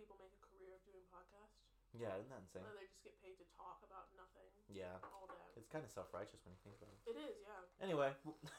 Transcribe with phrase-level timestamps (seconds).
[0.00, 1.60] people make a career of doing podcasts?
[1.92, 2.64] Yeah, isn't that insane?
[2.64, 5.60] And they just get paid to talk about nothing Yeah, all day.
[5.60, 7.00] it's kind of self-righteous when you think about it.
[7.12, 7.84] It is, yeah.
[7.84, 8.10] Anyway,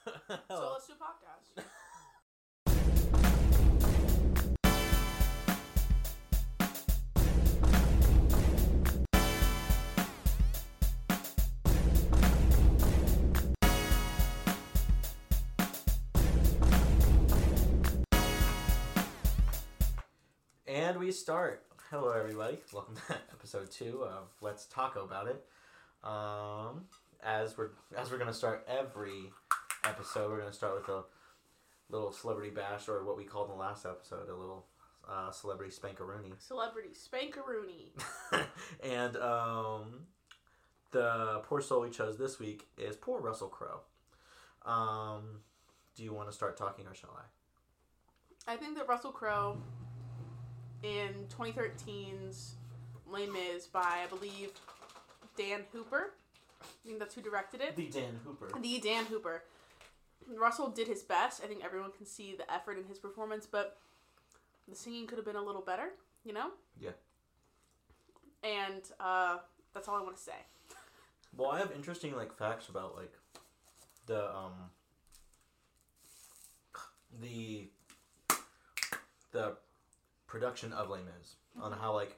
[0.53, 1.49] So let's do podcasts.
[20.71, 21.65] and we start.
[21.89, 22.57] Hello, everybody.
[22.71, 25.45] Welcome to episode two of Let's Talk About It.
[26.01, 26.85] Um,
[27.21, 29.33] as we're as we're gonna start every
[29.83, 31.03] episode, we're gonna start with a
[31.89, 34.65] little celebrity bash, or what we called in the last episode, a little
[35.09, 36.41] uh, celebrity spankaroony.
[36.41, 37.91] Celebrity Spankaroony.
[38.81, 40.05] and um,
[40.91, 43.81] the poor soul we chose this week is poor Russell Crowe.
[44.65, 45.41] Um,
[45.97, 47.19] do you want to start talking, or shall
[48.47, 48.53] I?
[48.53, 49.57] I think that Russell Crowe
[50.83, 52.55] in 2013's
[53.09, 54.51] Les Mis by, I believe,
[55.37, 56.11] Dan Hooper.
[56.61, 57.75] I think that's who directed it.
[57.75, 58.49] The Dan Hooper.
[58.59, 59.43] The Dan Hooper.
[60.37, 61.41] Russell did his best.
[61.43, 63.77] I think everyone can see the effort in his performance, but
[64.67, 65.89] the singing could have been a little better,
[66.23, 66.51] you know?
[66.79, 66.91] Yeah.
[68.43, 69.37] And uh,
[69.73, 70.31] that's all I want to say.
[71.35, 73.13] Well, I have interesting like facts about like
[74.05, 74.53] the um
[77.21, 77.69] the
[79.31, 79.55] the
[80.31, 82.17] production of Les Mis on how like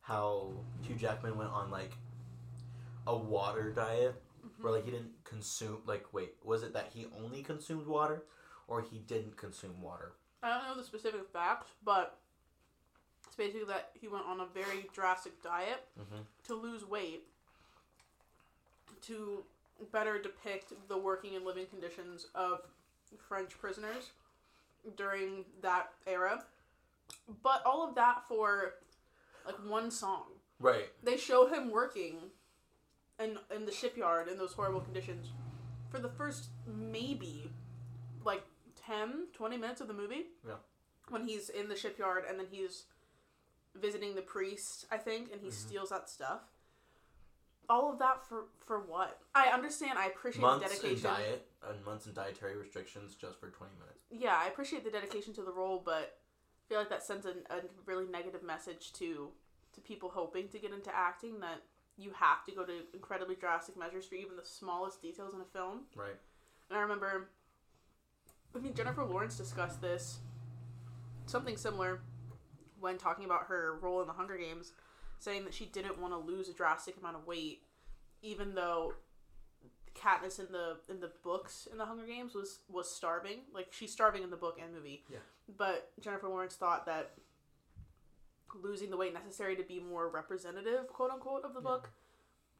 [0.00, 0.50] how
[0.82, 1.92] Hugh Jackman went on like
[3.06, 4.20] a water diet
[4.60, 8.24] where like he didn't consume like wait was it that he only consumed water
[8.66, 12.18] or he didn't consume water I don't know the specific facts, but
[13.26, 16.24] it's basically that he went on a very drastic diet Mhm.
[16.44, 17.24] to lose weight
[19.02, 19.44] to
[19.92, 22.62] better depict the working and living conditions of
[23.28, 24.10] French prisoners
[24.96, 26.44] during that era.
[27.42, 28.74] But all of that for
[29.46, 30.24] like one song.
[30.60, 32.30] right They show him working
[33.20, 35.28] in in the shipyard in those horrible conditions
[35.90, 37.50] for the first maybe
[38.24, 38.42] like
[38.76, 40.54] 10 20 minutes of the movie Yeah.
[41.08, 42.84] when he's in the shipyard and then he's
[43.74, 45.52] visiting the priest i think and he Mhm.
[45.52, 46.42] steals that stuff
[47.68, 51.50] all of that for for what i understand i appreciate the dedication months in diet
[51.68, 55.42] and months and dietary restrictions just for 20 minutes yeah i appreciate the dedication to
[55.42, 56.17] the role but
[56.68, 59.28] i feel like that sends a, a really negative message to
[59.72, 61.62] to people hoping to get into acting that
[61.96, 65.44] you have to go to incredibly drastic measures for even the smallest details in a
[65.44, 65.80] film.
[65.96, 66.16] Right.
[66.70, 67.28] And i remember
[68.54, 70.18] i mean, jennifer lawrence discussed this
[71.26, 72.00] something similar
[72.80, 74.72] when talking about her role in the hunger games
[75.18, 77.62] saying that she didn't want to lose a drastic amount of weight
[78.22, 78.94] even though
[79.98, 83.40] Katniss in the in the books in the Hunger Games was was starving.
[83.52, 85.04] Like she's starving in the book and movie.
[85.10, 85.18] Yeah.
[85.56, 87.12] But Jennifer Lawrence thought that
[88.62, 91.68] losing the weight necessary to be more representative, quote unquote, of the Yeah.
[91.68, 91.90] book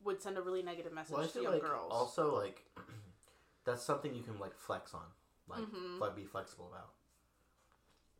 [0.04, 1.91] would send a really negative message well, to young like girls.
[1.93, 2.65] also like
[3.65, 5.06] that's something you can like flex on
[5.49, 5.99] like Mhm.
[5.99, 6.91] like be flexible about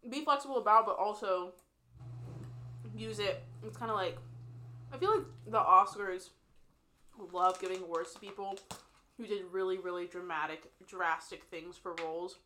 [0.09, 1.53] Be flexible about, but also
[2.95, 3.43] use it.
[3.65, 4.17] It's kind of like
[4.93, 6.31] I feel like the Oscars
[7.33, 8.59] love giving awards to people
[9.19, 12.39] who did really, really dramatic, drastic things for roles.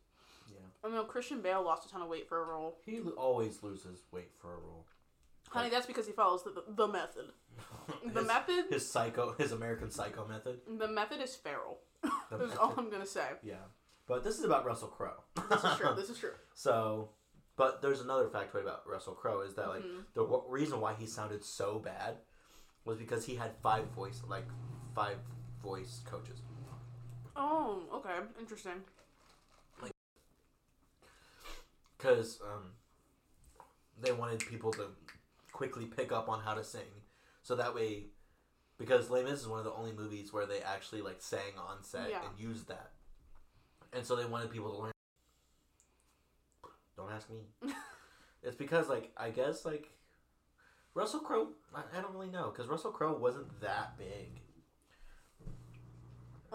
[0.49, 2.77] yeah I mean, Christian Bale lost a ton of weight for a role.
[2.85, 4.85] he always loses weight for a role
[5.49, 7.25] Honey, that's because he follows the, the, the method.
[8.13, 11.79] The his, method, his psycho his american psycho method the method is feral.
[12.31, 12.73] That's all.
[12.77, 13.27] I'm gonna say.
[13.43, 13.55] yeah
[14.07, 15.93] but this is about russell crowe This is true.
[15.95, 16.31] This is true.
[16.55, 17.09] so
[17.55, 20.05] but there's another factoid about russell crowe is that like Mhm.
[20.15, 22.17] the w- reason why he sounded so bad
[22.85, 24.47] was because he had five voice like
[24.95, 25.17] five
[25.61, 26.39] voice coaches
[27.35, 28.83] Oh, okay, interesting.
[31.97, 32.63] because um,
[34.01, 34.87] they wanted people to
[35.53, 36.81] quickly pick up on how to sing,
[37.43, 38.07] so that way,
[38.77, 41.81] because Les Mis is one of the only movies where they actually like sang on
[41.81, 42.19] set Yeah.
[42.27, 42.91] and used that,
[43.93, 44.91] and so they wanted people to learn.
[46.97, 47.37] Don't ask me.
[48.43, 49.89] it's because like I guess like
[50.93, 51.47] Russell Crowe.
[51.73, 54.41] I, I don't really know because Russell Crowe wasn't that big.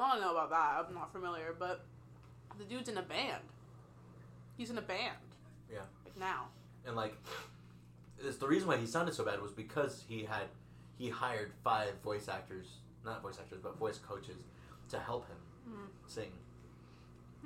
[0.00, 0.87] I don't know about that.
[0.89, 1.85] I'm not familiar, but
[2.59, 3.43] the dude's in a band.
[4.56, 5.17] He's in a band.
[5.73, 5.81] Yeah.
[6.05, 6.47] Like now.
[6.87, 7.15] and like
[8.25, 10.45] it's the reason why he sounded so bad was because he had
[10.97, 12.67] he hired five voice actors
[13.05, 14.37] not voice actors but voice coaches
[14.91, 15.37] to help him
[15.71, 15.89] Mhm.
[16.11, 16.33] sing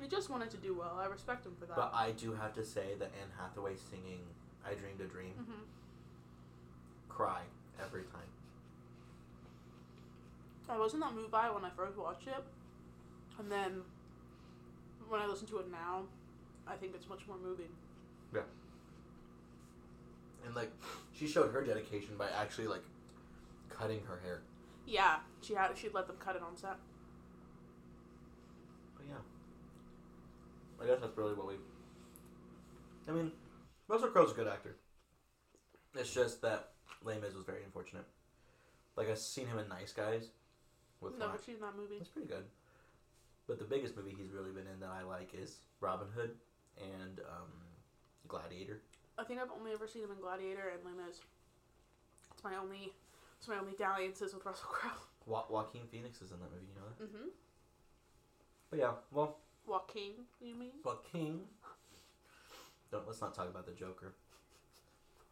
[0.00, 0.98] He just wanted to do well.
[0.98, 1.76] I respect him for that.
[1.76, 4.20] but i do have to say that anne hathaway singing
[4.64, 5.62] i dreamed a dream hmm
[7.08, 7.42] cry
[7.82, 8.30] every time
[10.68, 12.42] I wasn't that moved by when I first watched it,
[13.38, 13.82] and then
[15.08, 16.04] when I listen to it now,
[16.66, 17.68] I think it's much more moving.
[18.34, 18.42] Yeah.
[20.46, 20.72] And like
[21.12, 22.82] she she showed her dedication by actually like
[23.68, 24.42] cutting her hair.
[24.86, 26.76] Yeah, she had she'd let them cut it on set.
[28.96, 31.54] But yeah, I guess that's really what we.
[33.08, 33.32] I mean,
[33.86, 34.76] Russell Crowe's a good actor.
[35.94, 36.70] It's just that
[37.04, 38.04] Les Mis was very unfortunate.
[38.96, 40.30] Like I've seen him in Nice Guys.
[41.02, 41.96] With No, but she's that movie.
[41.98, 42.44] It's pretty good.
[43.48, 46.30] But the biggest movie he's really been in that I like is Robin Hood
[46.78, 47.50] and um,
[48.28, 48.80] Gladiator.
[49.18, 51.20] I think I've only ever seen him in Gladiator and Les Mis.
[52.32, 52.92] It's my only,
[53.38, 54.90] it's my only dalliances with Russell Crowe.
[55.26, 57.04] Wa- Joaquin Phoenix is in that movie, you know that?
[57.04, 57.28] Mm-hmm.
[58.70, 60.78] But yeah, well, Joaquin, you mean?
[60.84, 61.40] Joaquin.
[62.90, 64.14] Don't let's not talk about the Joker.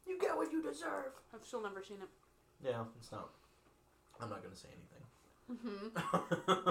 [0.06, 1.12] You get what you deserve.
[1.34, 2.08] I've still never seen it.
[2.64, 3.30] Yeah, it's not.
[4.20, 5.06] I'm not gonna say anything.
[5.50, 6.70] Mm-hmm.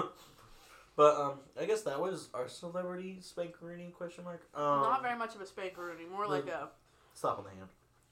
[0.96, 4.46] but um, I guess that was our celebrity spankeroony question mark.
[4.54, 6.68] Um, Not very much of a spankaroonie, more like a
[7.14, 7.68] Stop on the hand.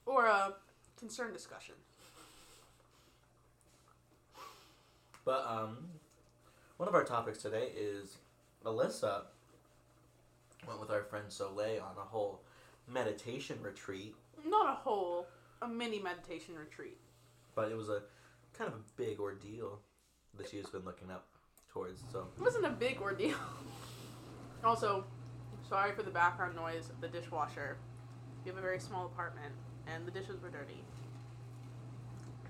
[0.07, 0.55] or a
[0.99, 1.75] concern discussion.
[5.25, 5.77] But um,
[6.79, 8.17] one of our topics today is
[8.65, 9.23] Alyssa
[10.67, 12.41] went with our friend Soleil on a whole
[12.91, 14.15] meditation retreat,
[14.47, 15.27] Not a whole,
[15.63, 16.97] a mini meditation retreat.
[17.55, 18.03] but it was a
[18.57, 19.81] kind of a big ordeal
[20.39, 21.27] that she has been looking up
[21.73, 22.03] towards.
[22.13, 23.37] So It wasn't a big ordeal.
[24.65, 25.05] also,
[25.69, 27.77] sorry for the background noise of the dishwasher.
[28.45, 29.53] We have a very small apartment,
[29.87, 30.83] and the dishes were dirty.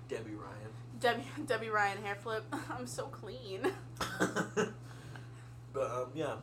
[0.07, 0.71] Debby Ryan.
[0.99, 2.43] Debby, Debby Ryan hair flip.
[2.71, 3.67] I'm so clean.
[5.73, 6.35] but um, yeah,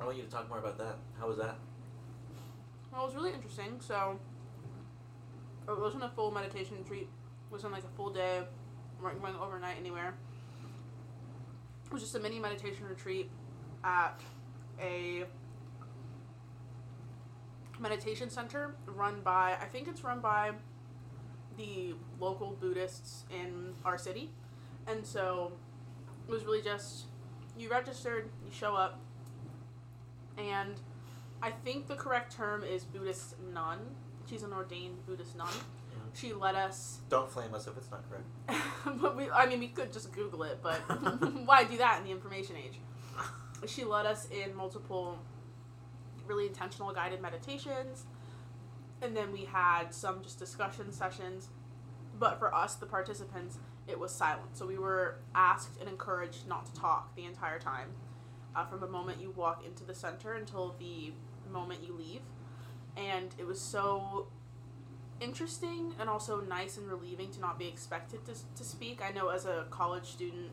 [0.00, 0.96] I want you to talk more about that.
[1.18, 1.56] How was that?
[2.92, 3.80] Well, it was really interesting.
[3.80, 4.18] So,
[5.68, 7.02] it wasn't a full meditation retreat.
[7.02, 8.42] It wasn't like a full day.
[8.98, 10.14] We weren't going overnight anywhere.
[11.88, 13.30] It was just a mini meditation retreat
[13.82, 14.20] at
[14.78, 15.24] a
[17.80, 20.52] meditation center run by, I think it's run by
[21.56, 24.28] the local Buddhists in our city.
[24.86, 25.52] And so,
[26.28, 27.06] it was really just
[27.56, 29.00] you registered, you show up,
[30.36, 30.74] and
[31.42, 33.78] I think the correct term is Buddhist nun.
[34.28, 35.48] She's an ordained Buddhist nun.
[36.14, 39.00] She let us, Don't flame us if it's not correct.
[39.00, 40.76] but we, I mean, we could just Google it, but
[41.44, 42.78] why do that in the information age?
[43.66, 45.18] She led us in multiple
[46.28, 48.04] really intentional guided meditations,
[49.02, 51.48] and then we had some just discussion sessions.
[52.20, 53.58] But for us, the participants,
[53.88, 54.56] it was silent.
[54.56, 57.88] So we were asked and encouraged not to talk the entire time
[58.54, 61.12] uh, from the moment you walk into the center until the
[61.50, 62.20] moment you leave.
[62.96, 64.28] And it was so
[65.20, 69.00] interesting and also nice and relieving to not be expected to, to speak.
[69.02, 70.50] I know as a college student,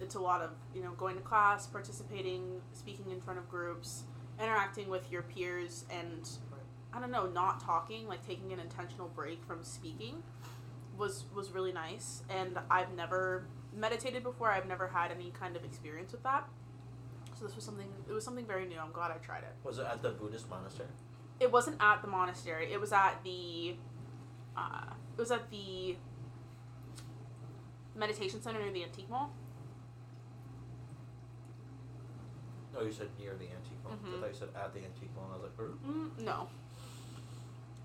[0.00, 4.04] it's a lot of, you know, going to class, participating, speaking in front of groups,
[4.40, 6.28] interacting with your peers, and
[6.92, 10.22] I don't know, not talking, like taking an intentional break from speaking
[10.98, 14.50] was was really nice and I've never meditated before.
[14.50, 16.48] I've never had any kind of experience with that.
[17.38, 18.78] So this was something it was something very new.
[18.78, 19.54] I'm glad I tried it.
[19.62, 20.88] Was it at the Buddhist monastery?
[21.40, 22.72] It wasn't at the monastery.
[22.72, 23.76] It was at the
[24.58, 25.96] uh, it was at the
[27.94, 29.30] meditation center near the antique mall.
[32.76, 33.92] Oh, you said near the antique mall.
[33.92, 34.20] I Mhm.
[34.20, 35.24] thought you said at the antique mall.
[35.24, 35.68] And I was like?
[35.68, 36.48] Mm, no.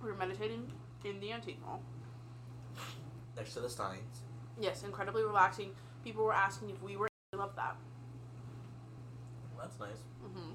[0.01, 0.71] We were meditating
[1.03, 1.81] in the antique mall.
[3.35, 4.21] next to the Steins.
[4.59, 5.75] Yes, incredibly relaxing.
[6.03, 7.07] People were asking if we were.
[7.33, 7.75] I love that.
[9.55, 10.03] Well, that's nice.
[10.21, 10.51] hmm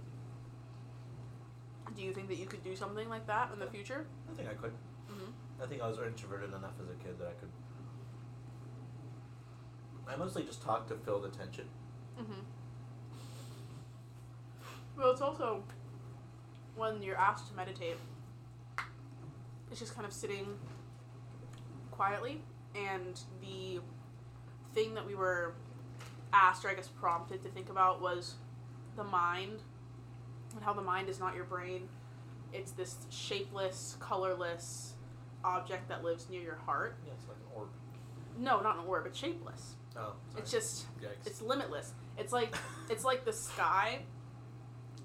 [1.96, 4.06] Do you think that you could do something like that in the future?
[4.30, 4.72] I think I could.
[5.62, 7.50] I think I was introverted enough as a kid that I could.
[10.06, 11.66] I mostly just talked to fill the tension.
[12.16, 12.40] hmm
[14.96, 15.62] Well, it's also
[16.76, 17.96] when you're asked to meditate,
[19.70, 20.46] it's just kind of sitting
[21.90, 22.40] quietly,
[22.74, 23.80] and the
[24.72, 25.54] thing that we were
[26.32, 28.34] asked, or I guess prompted to think about, was
[28.96, 29.60] the mind
[30.54, 31.88] and how the mind is not your brain.
[32.52, 34.94] It's this shapeless, colorless
[35.44, 36.98] object that lives near your heart.
[37.06, 37.68] Yeah, it's like an orb.
[38.38, 39.06] No, not an orb.
[39.06, 39.74] It's shapeless.
[39.96, 40.42] Oh, sorry.
[40.42, 41.26] It's just Yikes.
[41.26, 41.92] it's limitless.
[42.16, 42.54] It's like
[42.90, 44.00] it's like the sky.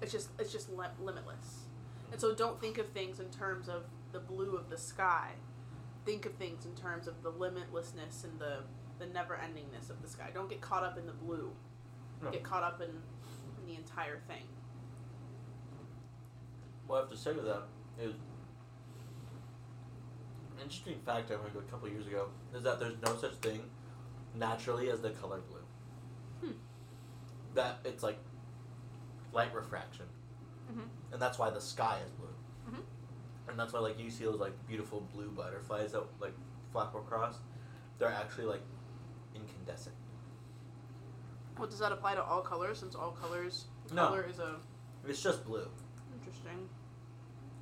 [0.00, 1.64] It's just it's just li- limitless.
[2.12, 5.32] And so don't think of things in terms of the blue of the sky.
[6.04, 8.58] Think of things in terms of the limitlessness and the
[8.98, 10.30] the never endingness of the sky.
[10.32, 11.50] Don't get caught up in the blue.
[12.22, 12.30] No.
[12.30, 14.44] Get caught up in, in the entire thing.
[16.86, 17.62] What I have to say to that
[18.00, 18.14] is
[20.64, 23.62] interesting fact I learned a couple years ago is that there's no such thing
[24.34, 26.48] naturally as the color blue.
[26.48, 26.56] Hmm.
[27.54, 28.18] That it's like
[29.32, 30.06] light refraction,
[30.72, 30.88] Mhm.
[31.12, 32.28] and that's why the sky is blue.
[32.70, 32.82] Mhm.
[33.48, 36.34] and that's why like you see those like beautiful blue butterflies that like
[36.72, 37.38] flap across.
[37.98, 38.62] They're actually like
[39.34, 39.94] incandescent.
[41.56, 42.78] What does that apply to all colors?
[42.80, 44.06] Since all colors No.
[44.08, 44.58] color is a
[45.06, 45.68] It's just blue.
[46.14, 46.68] interesting.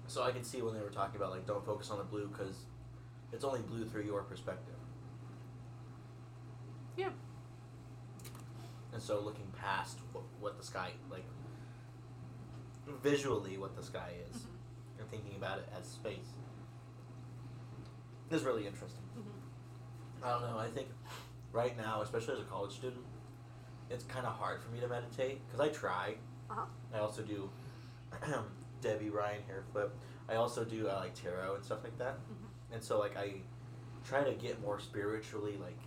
[0.06, 2.28] So I can see when they were talking about like don't focus on the blue
[2.28, 2.64] because
[3.33, 4.75] it's only blue through your perspective.
[6.97, 7.11] Yeah.
[8.93, 11.25] And so looking past what, what the sky like
[13.03, 15.01] visually what the sky is Mhm.
[15.01, 16.35] and thinking about it as space
[18.31, 19.03] is really interesting.
[19.17, 20.25] Mhm.
[20.25, 20.59] I don't know.
[20.59, 20.89] I think
[21.53, 23.05] right now, especially as a college student,
[23.91, 26.17] it's kind of hard for me to meditate because I try.
[26.51, 26.65] Uh-huh.
[26.93, 27.51] I also do
[28.81, 29.95] Debby Ryan hair flip.
[30.29, 32.17] I also do uh, like tarot and stuff like that.
[32.19, 32.42] Mhm.
[32.73, 33.35] And so like I
[34.05, 35.79] try to get more spiritually like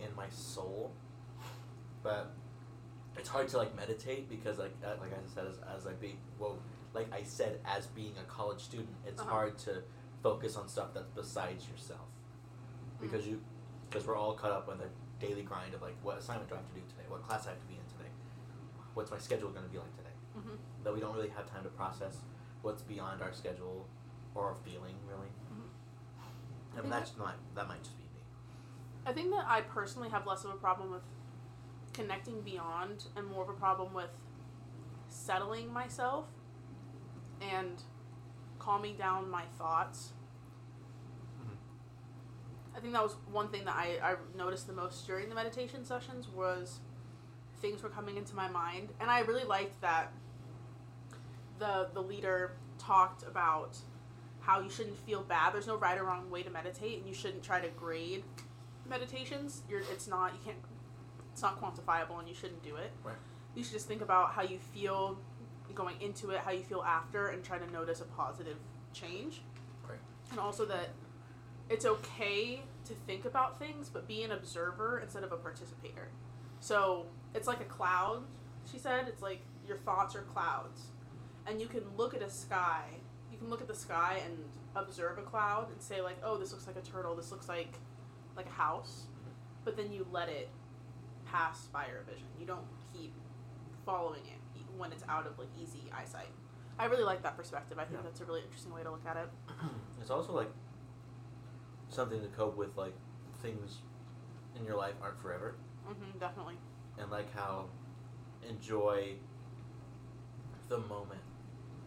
[0.00, 0.92] in my soul,
[2.02, 2.32] but
[3.16, 6.16] it's hard to like meditate because like uh, like I said as, as I be
[6.38, 6.58] well
[6.94, 9.30] like I said as being a college student, it's Uh-huh.
[9.30, 9.82] hard to
[10.22, 12.08] focus on stuff that's besides yourself
[13.00, 13.40] because you
[13.88, 14.88] because we're all caught up with the
[15.24, 17.50] daily grind of like what assignment do I have to do today, what class I
[17.50, 18.10] have to be in today,
[18.94, 20.10] what's my schedule going to be like today.
[20.36, 20.58] Mhm.
[20.84, 22.18] That we don't really have time to process
[22.62, 23.86] what's beyond our schedule
[24.34, 25.28] or our feeling really.
[26.76, 28.20] And that's not that might just be me.
[29.06, 31.02] I think that I personally have less of a problem with
[31.92, 34.10] connecting beyond and more of a problem with
[35.08, 36.26] settling myself
[37.40, 37.82] and
[38.58, 40.12] calming down my thoughts.
[41.40, 41.56] Mhm.
[42.76, 45.84] I think that was one thing that I, I noticed the most during the meditation
[45.84, 46.80] sessions was
[47.60, 50.12] things were coming into my mind and I really liked that
[51.58, 53.78] the the leader talked about
[54.46, 55.52] how you shouldn't feel bad.
[55.52, 58.22] There's no right or wrong way to meditate and you shouldn't try to grade
[58.88, 59.62] meditations.
[59.68, 60.58] You're it's not you can't
[61.32, 62.92] it's not quantifiable and you shouldn't do it.
[63.04, 63.16] Right.
[63.54, 65.18] You should just think about how you feel
[65.74, 68.56] going into it, how you feel after and try to notice a positive
[68.92, 69.42] change.
[69.88, 69.98] Right.
[70.30, 70.90] And also that
[71.68, 76.08] it's okay to think about things but be an observer instead of a participator.
[76.60, 78.22] So, it's like a cloud,
[78.70, 79.08] she said.
[79.08, 80.86] It's like your thoughts are clouds.
[81.46, 82.84] And you can look at a sky.
[83.36, 84.38] You can look at the sky and
[84.74, 87.14] observe a cloud and say like, "Oh, this looks like a turtle.
[87.14, 87.74] This looks like
[88.34, 89.04] like a house."
[89.64, 90.48] But then you let it
[91.26, 92.26] pass by your vision.
[92.40, 92.64] You don't
[92.94, 93.12] keep
[93.84, 96.30] following it when it's out of like easy eyesight.
[96.78, 97.78] I really like that perspective.
[97.78, 98.02] I think Yeah.
[98.04, 99.28] that's a really interesting way to look at it.
[100.00, 100.50] it's also like
[101.90, 102.94] something to cope with like
[103.42, 103.78] things
[104.58, 105.54] in your life aren't forever
[105.86, 106.56] hmm definitely.
[106.98, 107.66] and like how
[108.48, 109.14] enjoy
[110.68, 111.20] the moment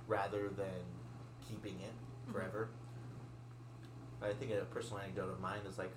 [0.08, 0.82] rather than
[1.50, 1.94] keeping it
[2.32, 2.70] forever.
[4.22, 5.92] I think a personal anecdote of mine is like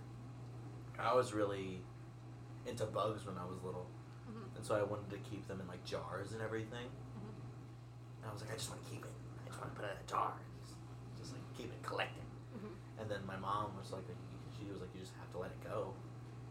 [0.99, 1.81] I was really
[2.67, 3.87] into bugs when I was little,
[4.31, 4.57] Mhm.
[4.57, 6.87] and so I wanted to keep them in like jars and everything.
[7.19, 7.35] Mhm.
[8.23, 9.11] And I was like, I just want to keep it.
[9.45, 10.77] I just want to put it in a jar, and just,
[11.19, 12.25] just like keep it collecting.
[12.57, 12.71] Mhm.
[13.01, 14.05] And then my mom was like,
[14.57, 15.93] she was like, you just have to let it go.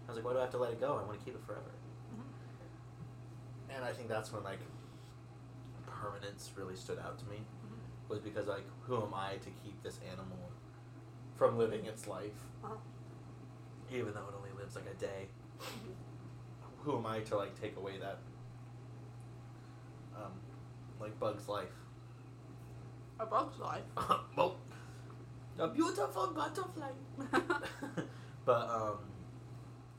[0.06, 0.98] I was like, why do I have to let it go?
[0.98, 1.72] I want to keep it forever.
[2.14, 2.26] Mhm.
[3.76, 4.60] And I think that's when like
[5.86, 7.46] permanence really stood out to me.
[8.12, 10.38] Was because like who am I to keep this animal
[11.36, 12.76] from living its life, Uh-huh.
[13.92, 15.28] even though it only lives like a day?
[16.84, 18.18] Who am I to like take away that
[20.16, 20.34] um
[21.00, 21.76] like bug's life?
[23.20, 23.84] A bug's life.
[24.36, 24.58] well,
[25.60, 26.90] a beautiful butterfly.
[28.46, 28.98] but um,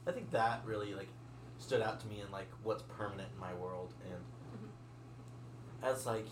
[0.06, 1.08] I think that really like
[1.58, 4.20] stood out to me in like what's permanent in my world, and
[4.52, 5.88] Mhm.
[5.88, 6.26] as like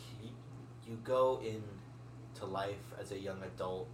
[0.90, 3.88] you, go into life as a young adult.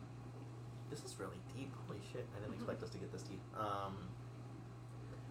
[0.91, 1.73] This is really deep.
[1.87, 2.27] Holy shit!
[2.37, 2.57] I didn't Mhm.
[2.63, 3.41] expect us to get this deep.
[3.57, 4.09] Um,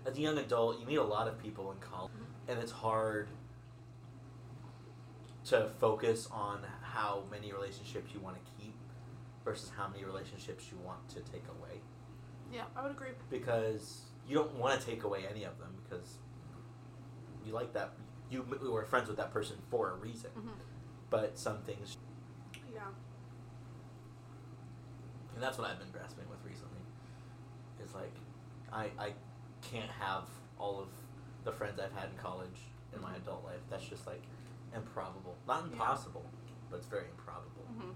[0.05, 2.49] as a young adult, you meet a lot of people in college, Mhm.
[2.49, 3.27] and it's hard
[5.45, 8.73] to focus on how many relationships you want to keep
[9.43, 11.81] versus how many relationships you want to take away
[12.51, 13.11] Yeah, I would agree.
[13.29, 16.17] because you don't want to take away any of them because
[17.45, 17.91] you like that
[18.31, 20.49] you were friends with that person for a reason hmm
[21.09, 21.97] but some things
[22.73, 22.81] Yeah.
[25.33, 26.79] and that's what I've been grasping with recently
[27.83, 28.13] is like
[28.71, 29.13] I I
[29.61, 30.23] can't have
[30.59, 30.87] all of
[31.43, 32.59] the friends I've had in college
[32.93, 33.17] in my Mhm.
[33.17, 34.23] adult life that's just like
[34.73, 35.71] improbable not Yeah.
[35.73, 36.25] impossible
[36.69, 37.91] but it's very improbable hmm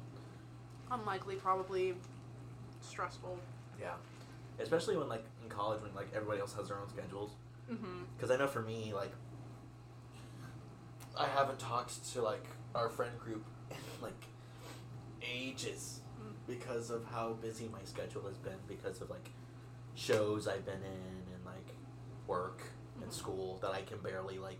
[0.92, 1.96] Unlikely, probably
[2.82, 3.38] stressful.
[3.80, 3.96] yeah
[4.60, 7.32] especially when like in college when like everybody else has their own schedules
[7.70, 8.04] Mm-hmm.
[8.18, 9.12] because I know for me like
[11.18, 14.26] I haven't talked to like our friend group in like
[15.22, 16.02] ages
[16.48, 19.30] because of how busy my schedule has been because of like
[19.96, 21.68] shows I've been in and like
[22.28, 22.62] work
[23.02, 23.14] and Mhm.
[23.14, 24.60] school that I can barely like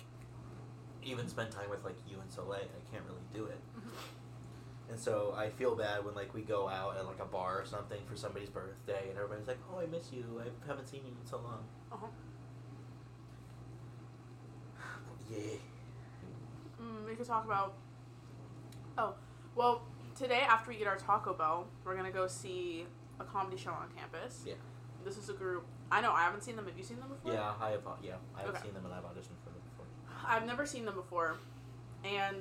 [1.04, 2.62] even spend time with like you and Soleil.
[2.62, 3.60] I can't really do it.
[3.78, 3.90] Mhm.
[4.92, 7.66] And so I feel bad when like we go out at like a bar or
[7.66, 10.42] something for somebody's birthday, and everybody's like, "Oh, I miss you.
[10.42, 12.08] I haven't seen you in so long." Uh-huh.
[15.30, 15.58] Yeah.
[16.82, 17.74] Mm, we could talk about.
[19.00, 19.14] Oh,
[19.56, 19.82] well,
[20.18, 22.86] today after we eat our Taco Bell, we're gonna go see
[23.20, 24.44] a comedy show on campus.
[24.46, 24.56] Yeah.
[25.06, 25.66] This is a group.
[25.90, 26.66] I know I haven't seen them.
[26.66, 27.32] Have you seen them before?
[27.34, 27.88] Yeah, I have.
[27.88, 28.62] uh, Yeah, I've Okay.
[28.64, 29.86] seen them and I've auditioned for them before.
[30.28, 31.38] I've never seen them before,
[32.04, 32.36] and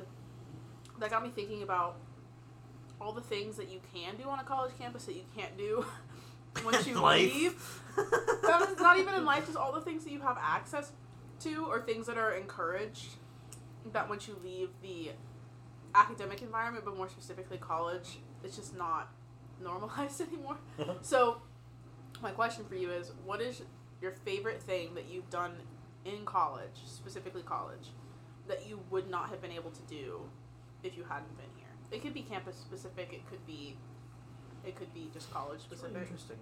[0.98, 1.96] that got me thinking about
[3.00, 5.86] all the things that you can do on a college campus that you can't do
[6.64, 7.54] once you leave.
[7.96, 10.90] That is not even in life, just all the things that you have access
[11.40, 13.14] to or things that are encouraged
[13.92, 15.12] that once you leave the
[15.94, 19.08] academic environment, but more specifically college, it's just not
[19.62, 20.56] normalized anymore.
[21.00, 21.38] So,
[22.22, 23.62] my question for you is what is
[24.00, 25.52] your favorite thing that you've done
[26.04, 27.88] in college, specifically college,
[28.46, 30.20] that you would not have been able to do
[30.82, 31.66] if you hadn't been here?
[31.90, 33.76] It could be campus specific, it could be
[34.64, 36.02] it could be just college It's really specific.
[36.10, 36.36] interesting.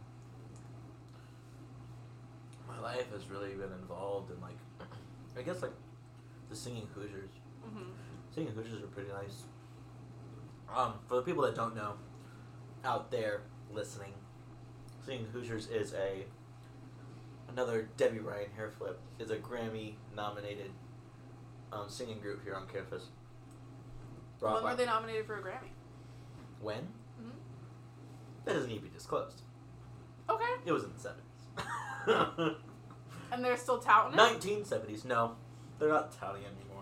[2.69, 4.57] My life has really been involved in like,
[5.39, 5.73] I guess like,
[6.51, 7.31] the singing Hoosiers.
[7.63, 7.83] hmm
[8.37, 9.45] Singing Hoosiers are pretty nice.
[10.75, 11.95] Um, for the people that don't know,
[12.85, 13.41] out there
[13.73, 14.13] listening,
[15.07, 16.27] Singing Hoosiers is a
[17.49, 20.71] another Debby Ryan hair flip is a Grammy nominated
[21.73, 23.07] um, singing group here on campus.
[24.41, 25.71] When were they nominated for a Grammy?
[26.61, 26.89] When?
[27.19, 27.31] Mhm.
[28.45, 29.41] That doesn't need to be disclosed.
[30.29, 30.45] Okay.
[30.67, 32.57] It was in the seventies.
[33.33, 34.17] And they're still touting it?
[34.17, 35.05] Nineteen seventies.
[35.05, 35.33] No,
[35.81, 36.76] they're not touting anymore.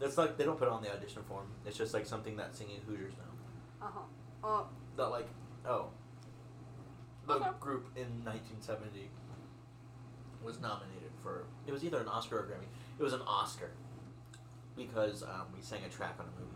[0.00, 1.46] It's like they don't put it on the audition form.
[1.64, 3.86] It's just like something that singing Hoosiers know.
[3.86, 4.00] Uh-huh.
[4.46, 4.64] Uh,
[4.96, 5.28] That like
[5.66, 5.86] oh,
[7.26, 7.50] the Okay.
[7.60, 9.10] group in nineteen seventy
[10.42, 11.44] was nominated for.
[11.66, 12.68] It was either an Oscar or a Grammy.
[12.98, 13.70] It was an Oscar
[14.76, 16.52] because um, we sang a track on a movie.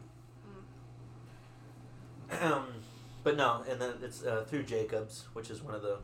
[2.45, 2.67] Um,
[3.25, 5.99] but no, and then it's uh, through Jacobs, which is one of the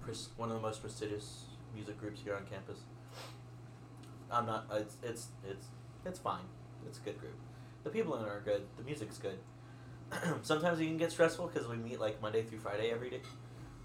[0.00, 1.44] pres- one of the most prestigious
[1.74, 2.78] music groups here on campus.
[4.30, 4.66] I'm not.
[4.70, 5.66] uh, It's it's it's
[6.04, 6.44] it's fine.
[6.86, 7.36] It's a good group.
[7.84, 8.62] The people in it are good.
[8.76, 9.38] The music's good.
[10.42, 13.20] Sometimes it can get stressful because we meet like Monday through Friday every day,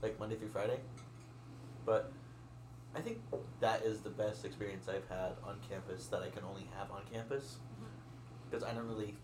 [0.01, 0.79] like Monday through Friday.
[1.85, 2.11] But
[2.95, 3.19] I think
[3.59, 7.01] that is the best experience I've had on campus that I can only have on
[7.11, 7.85] campus mm-hmm.
[8.49, 9.15] because I don't really,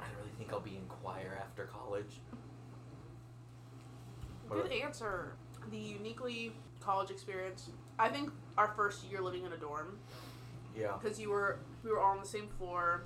[0.00, 2.20] I don't really think I'll be in choir after college.
[4.48, 5.32] What Good about- answer.
[5.70, 7.70] The uniquely college experience.
[7.98, 9.98] I think our first year living in a dorm,
[10.76, 10.92] Yeah.
[11.00, 13.04] because you were we were all on the same floor.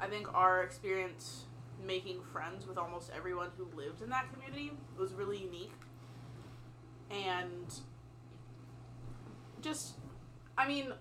[0.00, 1.44] I think our experience
[1.84, 5.72] making friends with almost everyone who lived in that community was really unique.
[7.10, 7.72] And
[9.60, 9.96] just,
[10.56, 10.92] I mean,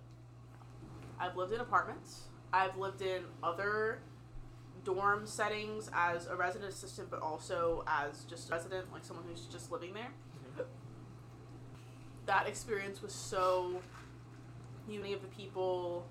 [1.20, 2.26] I've lived in apartments.
[2.52, 4.00] I've lived in other
[4.84, 9.46] dorm settings as a resident assistant, but also as just a resident, like someone who's
[9.46, 10.12] just living there.
[10.54, 10.64] Mm-hmm.
[12.26, 13.82] That experience was so
[14.88, 16.06] unique of the people.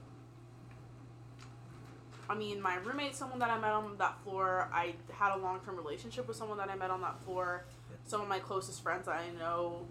[2.29, 4.69] I mean, my roommate, someone that I met on that floor.
[4.73, 7.65] I had a long term relationship with someone that I met on that floor.
[8.07, 9.87] Some of my closest friends that I know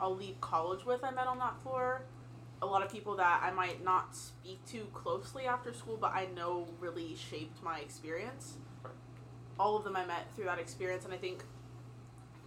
[0.00, 2.02] I'll leave college with, I met on that floor.
[2.62, 6.28] A lot of people that I might not speak to closely after school, but I
[6.34, 8.54] know really shaped my experience.
[9.58, 11.44] All of them I met through that experience, and I think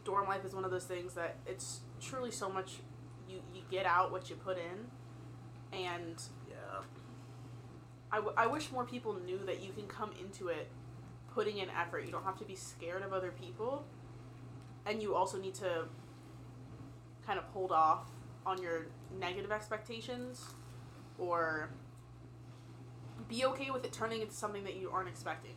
[0.03, 2.77] dorm life is one of those things that it's truly so much
[3.29, 5.77] you, you get out what you put in.
[5.77, 6.21] And.
[8.11, 10.69] I, w- I wish more people knew that you can come into it
[11.33, 12.05] putting in effort.
[12.05, 13.85] You don't have to be scared of other people.
[14.85, 15.85] And you also need to
[17.25, 18.09] kind of hold off
[18.45, 18.87] on your
[19.19, 20.45] negative expectations
[21.17, 21.69] or
[23.27, 25.55] be okay with it turning into something that you aren't expecting.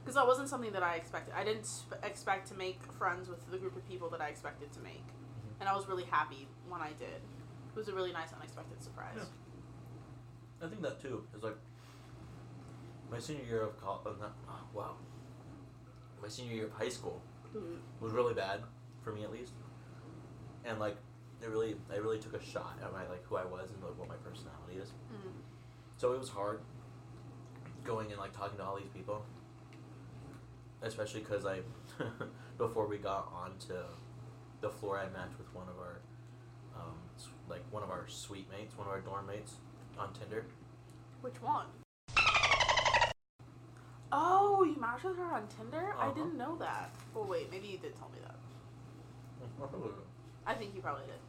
[0.00, 1.34] Because that wasn't something that I expected.
[1.36, 4.72] I didn't sp- expect to make friends with the group of people that I expected
[4.72, 5.06] to make.
[5.06, 5.60] Mm-hmm.
[5.60, 7.20] And I was really happy when I did.
[7.20, 9.16] It was a really nice, unexpected surprise.
[9.16, 10.66] Yeah.
[10.66, 11.56] I think that too is like
[13.10, 14.02] my senior year of college.
[14.06, 14.96] Uh, not, oh, wow.
[16.22, 17.22] My senior year of high school
[17.54, 17.78] Mhm.
[18.00, 18.62] was really bad
[19.02, 19.52] for me at least,
[20.64, 20.96] and like
[21.40, 23.96] it really, I really took a shot at my like who I was and like
[23.98, 24.90] what my personality is.
[25.12, 25.32] Mhm.
[25.96, 26.60] So it was hard
[27.84, 29.24] going and like talking to all these people,
[30.82, 31.60] especially because I
[32.58, 33.74] before we got onto
[34.60, 36.00] the floor, I matched with one of our
[36.76, 36.98] um,
[37.48, 39.54] like one of our suite mates, one of our dorm mates
[39.98, 40.44] on Tinder.
[41.22, 41.66] Which one?
[44.10, 45.92] Oh, you matched with her on Tinder?
[45.98, 46.14] I Uh-huh.
[46.14, 46.90] didn't know that.
[47.14, 48.34] Oh wait, maybe you did tell me that.
[50.46, 51.20] I think you probably did.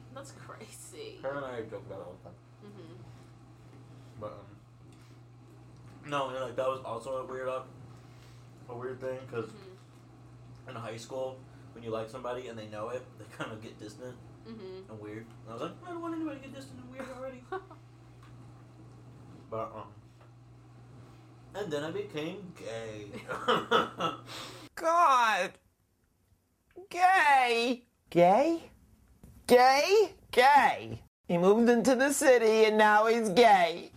[0.14, 1.18] That's crazy.
[1.22, 2.38] Her and I joke about it all the time.
[2.62, 2.94] hmm
[4.20, 4.46] But um,
[6.10, 7.68] no, and like that was also a weird up
[8.68, 10.70] a weird thing because Mhm.
[10.70, 11.38] in high school,
[11.74, 14.88] when you like somebody and they know it, they kind of get distant Mhm.
[14.88, 15.26] and weird.
[15.44, 17.44] And I was like, I don't want anybody to get distant and weird already.
[19.50, 19.92] but um,
[21.56, 23.06] and then I became gay.
[24.74, 25.50] God.
[26.90, 27.84] Gay.
[28.10, 28.70] Gay?
[29.46, 30.14] Gay?
[30.30, 31.02] Gay.
[31.28, 33.90] He moved into the city and now he's gay.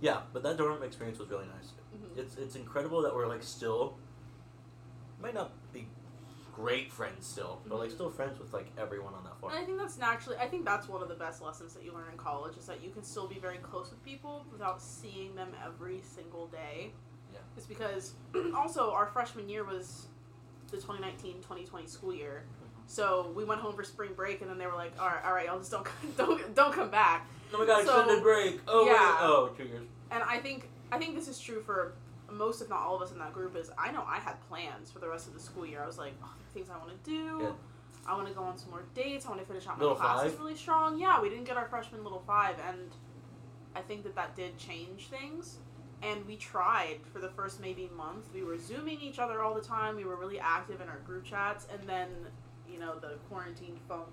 [0.00, 1.72] yeah, but that dorm experience was really nice.
[1.94, 2.18] Mhm.
[2.18, 3.96] It's it's incredible that we're like still
[5.22, 5.59] might not be
[6.60, 7.94] great friends still, but like Mhm.
[7.94, 9.50] still friends with like everyone on that floor.
[9.52, 10.38] And I think that's naturally.
[10.38, 12.82] I think that's one of the best lessons that you learn in college is that
[12.82, 16.92] you can still be very close with people without seeing them every single day.
[17.32, 17.38] Yeah.
[17.56, 18.14] It's because
[18.54, 20.06] also our freshman year was
[20.70, 22.44] the 2019-2020 school year,
[22.86, 25.32] so we went home for spring break, and then they were like, "All right, all
[25.32, 28.60] right, y'all just don't don't don't come back." Oh my god, So- extended break.
[28.68, 28.92] Oh yeah.
[28.92, 29.86] wait, oh two years.
[30.10, 31.94] And I think I think this is true for
[32.30, 33.56] most, if not all of us in that group.
[33.56, 35.82] Is I know I had plans for the rest of the school year.
[35.82, 37.38] I was like, oh, things I want to do.
[37.42, 37.50] Yeah.
[38.06, 39.26] I want to go on some more dates.
[39.26, 40.40] I want to finish out my Little classes five?
[40.40, 40.98] really strong.
[40.98, 42.90] Yeah, we didn't get our freshman little five, and
[43.76, 45.58] I think that that did change things.
[46.02, 48.30] And we tried for the first maybe month.
[48.32, 49.96] We were zooming each other all the time.
[49.96, 52.08] We were really active in our group chats, and then
[52.68, 54.08] you know the quarantine funk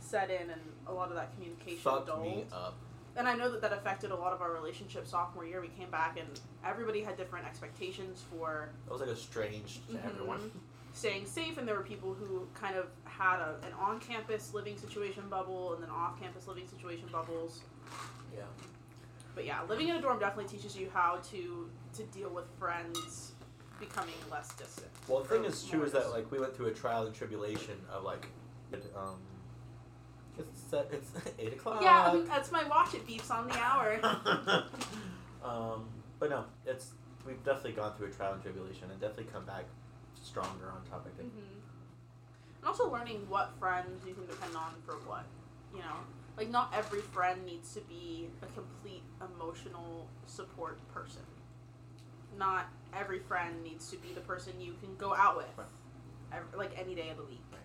[0.00, 2.74] set in, and a lot of that communication Fucked dulled me up.
[3.16, 5.60] and I know that that affected a lot of our relationships sophomore year.
[5.60, 9.92] We came back and everybody had different expectations for It was like a strange to
[9.92, 10.04] Mhm.
[10.04, 10.50] everyone.
[10.92, 15.24] Staying safe, and there were people who kind of had a, an on-campus living situation
[15.28, 17.60] bubble and then off-campus living situation bubbles.
[18.34, 18.42] Yeah.
[19.34, 23.32] But yeah, living in a dorm definitely teaches you how to to deal with friends
[23.80, 24.88] becoming less distant.
[25.08, 27.74] Well, the thing is too is that like we went through a trial and tribulation
[27.90, 28.26] of like,
[28.96, 29.16] um,
[30.38, 31.82] it's set, it's eight o'clock.
[31.82, 32.94] yeah, that's my watch.
[32.94, 33.98] It beeps on the hour.
[35.44, 36.92] um, but no, it's
[37.26, 39.64] we've definitely gone through a trial and tribulation and definitely come back
[40.22, 41.06] stronger on top.
[41.06, 41.32] I think.
[41.32, 41.38] hmm
[42.58, 45.24] And also learning what friends you can depend on for what.
[45.72, 45.96] You know,
[46.36, 51.22] like not every friend needs to be a complete emotional support person.
[52.38, 55.66] Not every friend needs to be the person you can go out with, Right.
[56.32, 57.42] ev- like any day of the week.
[57.52, 57.60] Right.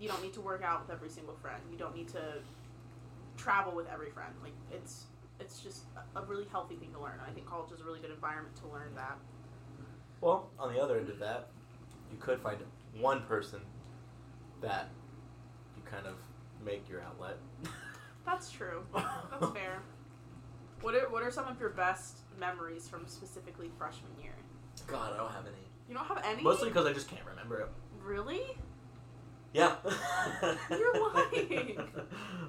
[0.00, 1.60] You don't need to work out with every single friend.
[1.70, 2.42] You don't need to
[3.36, 4.32] travel with every friend.
[4.42, 5.06] Like it's
[5.40, 5.82] it's just
[6.16, 7.20] a really healthy thing to learn.
[7.24, 9.16] I think college is a really good environment to learn that.
[10.20, 11.48] Well, on the other end of that,
[12.10, 12.58] you could find
[12.98, 13.60] one person
[14.60, 14.88] that
[15.76, 16.14] you kind of
[16.64, 17.36] make your outlet.
[18.26, 18.82] That's true.
[18.94, 19.82] That's fair.
[20.80, 24.32] What are what are some of your best memories from specifically freshman year?
[24.86, 25.56] God, I don't have any.
[25.88, 26.42] You don't have any?
[26.42, 27.68] Mostly because I just can't remember it.
[28.02, 28.42] Really?
[29.52, 29.76] Yeah.
[30.70, 31.78] You're lying.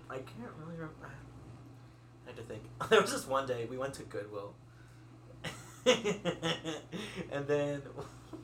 [0.10, 1.08] I can't really remember.
[1.08, 2.64] I had to think.
[2.90, 4.54] There was just one day we went to Goodwill.
[5.86, 7.82] and then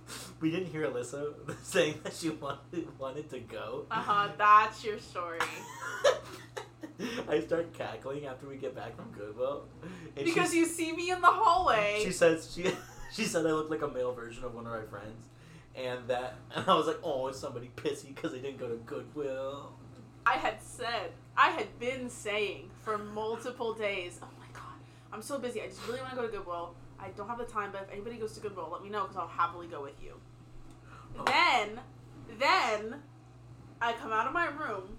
[0.40, 3.86] we didn't hear Alyssa saying that she wanted wanted to go.
[3.90, 4.30] Uh huh.
[4.38, 5.40] That's your story.
[7.30, 9.66] I start cackling after we get back from Goodwill.
[10.16, 12.02] And Because you see me in the hallway.
[12.04, 12.72] she says she
[13.12, 15.26] she said I look like a male version of one of my friends,
[15.76, 18.76] and that and I was like, oh, is somebody pissy because they didn't go to
[18.76, 19.74] Goodwill?
[20.26, 24.74] I had said, I had been saying for multiple days, oh my god,
[25.14, 25.62] I'm so busy.
[25.62, 26.76] I just really want to go to Goodwill.
[27.00, 29.18] I don't have the time, but if anybody goes to Goodwill, let me know because
[29.18, 30.14] I'll happily go with you.
[31.20, 31.24] Oh.
[31.26, 31.80] Then,
[32.40, 33.02] then,
[33.82, 34.98] I come out of my room,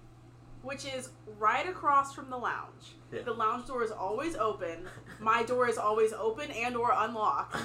[0.62, 2.94] which is right across from the lounge.
[3.12, 3.22] Yeah.
[3.22, 4.88] The lounge door is always open.
[5.20, 7.56] My door is always open and or unlocked.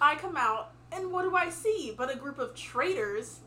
[0.00, 3.40] I come out, and what do I see but a group of traitors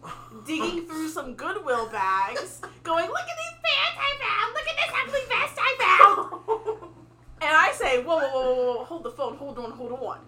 [0.46, 4.54] digging through some Goodwill bags, going, "Look at these pants I found!
[4.54, 6.92] Look at this ugly vest I found!"
[7.44, 8.84] And I say, "Whoa, whoa, whoa, whoa, whoa!
[8.84, 9.36] Hold the phone!
[9.38, 9.72] Hold on!
[9.72, 10.20] Hold on!"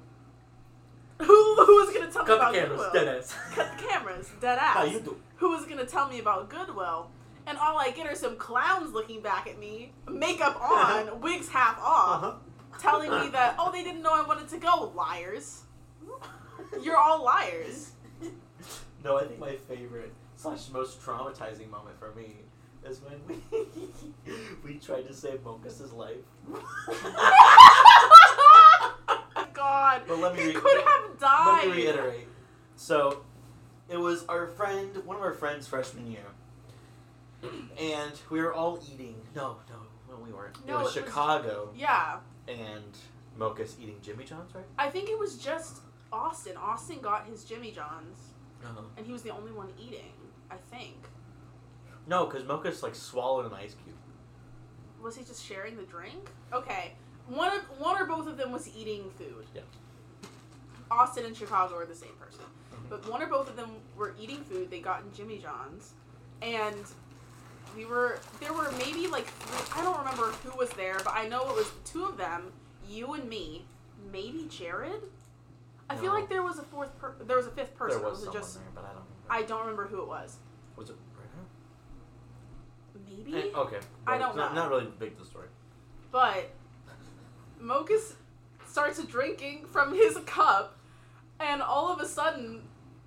[1.25, 3.13] Who who was gonna tell me about the cameras, Goodwill?
[3.13, 3.35] deadass.
[3.55, 4.73] Cut the cameras, dead ass.
[4.75, 5.17] How you do?
[5.37, 7.09] Who was gonna tell me about Goodwill?
[7.45, 11.77] And all I get are some clowns looking back at me, makeup on, wigs half
[11.79, 12.79] off, Uh-huh.
[12.79, 14.91] telling me that oh they didn't know I wanted to go.
[14.95, 15.63] Liars!
[16.81, 17.91] You're all liars.
[19.03, 22.37] No, I think my favorite slash most traumatizing moment for me
[22.85, 23.61] is when we
[24.63, 26.23] we tried to save Mocus's life.
[29.73, 31.65] God, But let me he re- could have died.
[31.67, 32.27] Let me reiterate.
[32.75, 33.23] So,
[33.89, 36.25] it was our friend, one of our friends freshman year,
[37.79, 39.15] and we were all eating.
[39.35, 39.75] No, no,
[40.15, 40.65] no, we weren't.
[40.67, 42.97] No, it was it was- Chicago, Yeah, and
[43.37, 44.63] Mocus eating Jimmy John's, right?
[44.77, 45.81] I think it was just
[46.11, 46.55] Austin.
[46.57, 48.17] Austin got his Jimmy Johns,
[48.63, 48.81] Uh-huh.
[48.97, 50.13] and he was the only one eating.
[50.51, 50.95] I think.
[52.05, 53.95] No, because Mocus like swallowed an ice cube.
[55.01, 56.29] Was he just sharing the drink?
[56.53, 56.93] Okay.
[57.27, 59.45] One, of, one or both of them was eating food.
[59.55, 59.61] Yeah.
[60.93, 62.43] Austin and Chicago are the same person.
[62.73, 62.85] Mm-hmm.
[62.89, 64.69] But one or both of them were eating food.
[64.69, 65.93] They got in Jimmy John's,
[66.41, 66.75] and
[67.75, 69.79] we were there were maybe like three.
[69.79, 72.51] I don't remember who was there, but I know it was two of them,
[72.87, 73.65] you and me,
[74.11, 75.01] maybe Jared.
[75.89, 76.97] I feel like there was a fourth.
[76.99, 78.01] Per- there was a fifth person.
[78.01, 79.03] there was it just there, but I don't.
[79.03, 79.29] Remember.
[79.29, 80.37] I don't remember who it was.
[80.75, 80.95] was it
[83.07, 83.31] Maybe.
[83.33, 83.37] right now?
[83.37, 83.85] Maybe Okay.
[84.07, 84.61] I don't it's not, know.
[84.63, 85.47] Not really big the story.
[86.11, 86.51] But
[87.61, 88.13] Mokus
[88.65, 90.77] starts drinking from his cup,
[91.43, 92.61] and all of a sudden,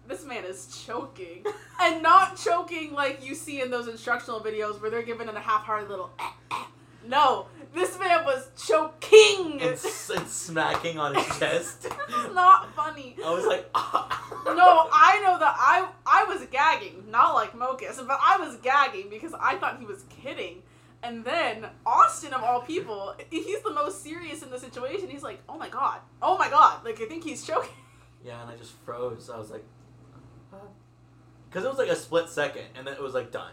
[0.07, 1.45] this man is choking.
[1.81, 5.41] and not choking like you see in those instructional videos where they're giving it a
[5.41, 6.65] half hearted little eh, eh.
[7.09, 9.61] No, this man was choking!
[9.63, 11.85] And, s- and smacking on his chest.
[11.87, 13.17] is not funny.
[13.25, 18.19] I was like, No, I know that I I was gagging, not like Mokus, but
[18.23, 20.63] I was gagging because I thought he was kidding.
[21.03, 25.09] And then Austin, of all people, he's the most serious in the situation.
[25.09, 27.71] He's like, "Oh my god, oh my god!" Like I think he's choking.
[28.25, 29.31] Yeah, and I just froze.
[29.31, 29.65] I was like,
[30.53, 30.57] uh,
[31.49, 33.53] because it was like a split second, and then it was like done.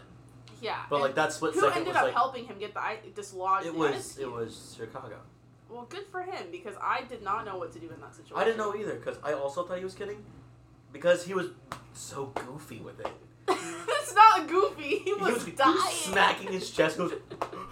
[0.60, 0.78] Yeah.
[0.90, 2.98] But like that split who second ended was up like helping him get the i-
[3.14, 3.66] dislodged?
[3.66, 4.32] it the was ice it cube?
[4.32, 5.16] was Chicago.
[5.68, 8.36] Well, good for him because I did not know what to do in that situation.
[8.36, 10.24] I didn't know either because I also thought he was kidding,
[10.92, 11.48] because he was
[11.92, 13.08] so goofy with it.
[13.48, 14.98] it's not goofy.
[14.98, 15.74] He was, he was, he dying.
[15.74, 16.98] was smacking his chest.
[16.98, 17.12] Goes.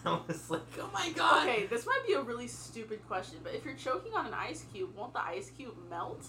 [0.04, 1.48] I was like, oh my god.
[1.48, 4.64] Okay, this might be a really stupid question, but if you're choking on an ice
[4.72, 6.24] cube, won't the ice cube melt?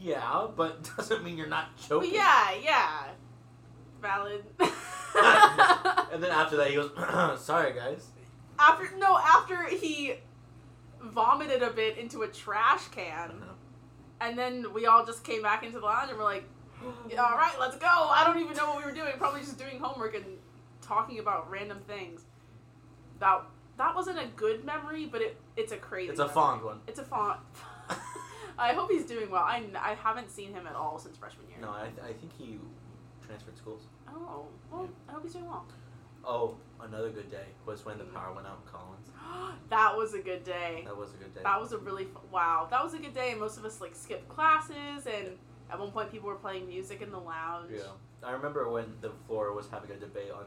[0.00, 2.14] Yeah, but doesn't mean you're not choking.
[2.14, 3.04] yeah, yeah.
[4.00, 4.44] Valid.
[6.12, 6.90] And then after that, he goes,
[7.40, 8.08] "Sorry, guys."
[8.58, 10.14] after no, after he
[11.00, 13.52] vomited a bit into a trash can, uh-huh.
[14.20, 16.44] and then we all just came back into the lounge and we're like,
[17.08, 19.12] "Yeah, "All right, let's go." I don't even know what we were doing.
[19.16, 20.24] Probably just doing homework and
[20.80, 22.22] talking about random things.
[23.20, 23.42] That
[23.76, 26.10] that wasn't a good memory, but it it's a crazy.
[26.10, 26.34] It's a memory.
[26.34, 26.80] fond one.
[26.86, 27.40] It's a font.
[28.58, 29.42] I hope he's doing well.
[29.42, 31.58] I, I haven't seen him at all since freshman year.
[31.60, 32.58] No, I, I think he
[33.24, 33.82] transferred schools.
[34.08, 35.64] Oh, well, I hope he's doing well.
[36.24, 38.12] Oh, another good day was when the mm.
[38.12, 39.58] power went out in Collins.
[39.70, 40.82] that was a good day.
[40.84, 41.40] That was a good day.
[41.44, 42.66] That was a really wow.
[42.68, 45.38] That was a good day, and most of us like skipped classes, and
[45.70, 47.70] at one point people were playing music in the lounge.
[47.72, 47.82] Yeah.
[48.22, 50.46] I remember when the floor was having a debate on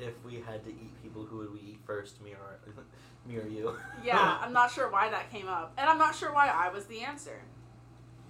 [0.00, 2.72] if we had to eat people, who would we eat first, me or
[3.26, 3.76] me or you?
[4.04, 6.86] Yeah, I'm not sure why that came up, and I'm not sure why I was
[6.86, 7.40] the answer.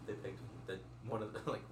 [0.06, 0.78] they picked the
[1.08, 1.62] one of the like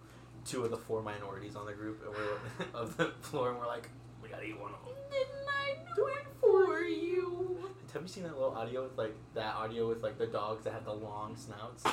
[0.45, 3.67] two of the four minorities on the group and we're of the floor, and we're
[3.67, 3.89] like,
[4.23, 4.95] we gotta eat one of them.
[5.11, 7.71] Didn't I do it for you?
[7.93, 10.73] Have you seen that little audio with like that audio with like the dogs that
[10.75, 11.85] have the long snouts?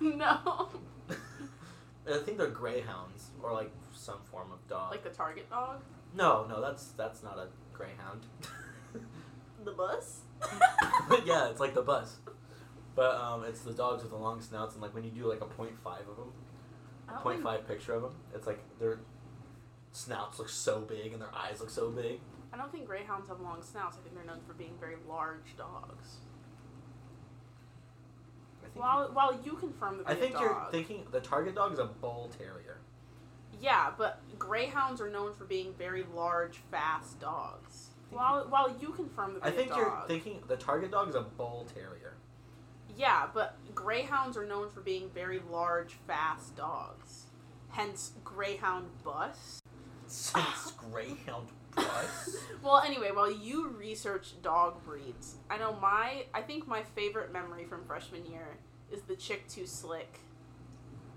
[0.00, 0.68] no,
[1.10, 4.90] I think they're greyhounds or like some form of dog.
[4.92, 5.80] like the Target dog,
[6.14, 8.26] no, no, that's that's not a greyhound.
[9.64, 10.20] the bus.
[11.24, 12.16] yeah, it's like the bus.
[12.94, 15.40] But um, it's the dogs with the long snouts, and like when you do like
[15.40, 16.32] a point five of them,
[17.08, 18.98] a think- five picture of them, it's like their
[19.92, 22.20] snouts look so big and their eyes look so big.
[22.52, 23.98] I don't think greyhounds have long snouts.
[23.98, 26.16] I think they're known for being very large dogs.
[28.74, 31.86] While while you confirm that I think a you're thinking the target dog is a
[31.86, 32.78] bull terrier.
[33.60, 37.88] Yeah, but greyhounds are known for being very large, fast dogs.
[38.10, 41.22] While while you confirm the I think a you're thinking the target dog is a
[41.22, 42.14] bull terrier.
[42.96, 47.26] Yeah, but greyhounds are known for being very large, fast dogs.
[47.70, 49.60] Hence, greyhound bus.
[50.06, 52.36] Since greyhound bus.
[52.60, 57.64] Well, anyway, while you research dog breeds, I know my I think my favorite memory
[57.66, 58.58] from freshman year
[58.90, 60.18] is the chick too slick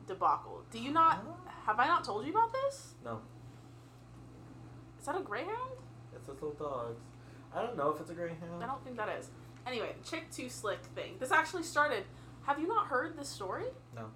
[0.08, 0.64] debacle.
[0.72, 1.41] Do you not oh.
[1.72, 2.96] Have I not told you about this?
[3.04, 3.20] No,
[5.00, 5.72] Is that a greyhound?
[6.16, 7.00] it's those little dogs.
[7.56, 8.62] I don't know if it's a greyhound.
[8.64, 9.30] I don't think that is.
[9.66, 11.16] Anyway, the chick too slick thing.
[11.20, 12.04] This actually started.
[12.46, 13.66] Have you not heard this story?
[13.96, 14.08] No.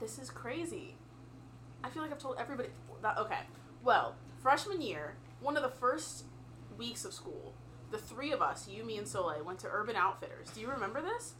[0.00, 0.96] This is crazy.
[1.84, 2.70] I feel like I've told everybody
[3.02, 3.18] that.
[3.18, 3.40] Okay.
[3.82, 6.24] Well, freshman year, one of the first
[6.78, 7.52] weeks of school,
[7.90, 10.50] the three of us, you, me, and Soleil, went to Urban Outfitters.
[10.50, 11.34] Do you remember this?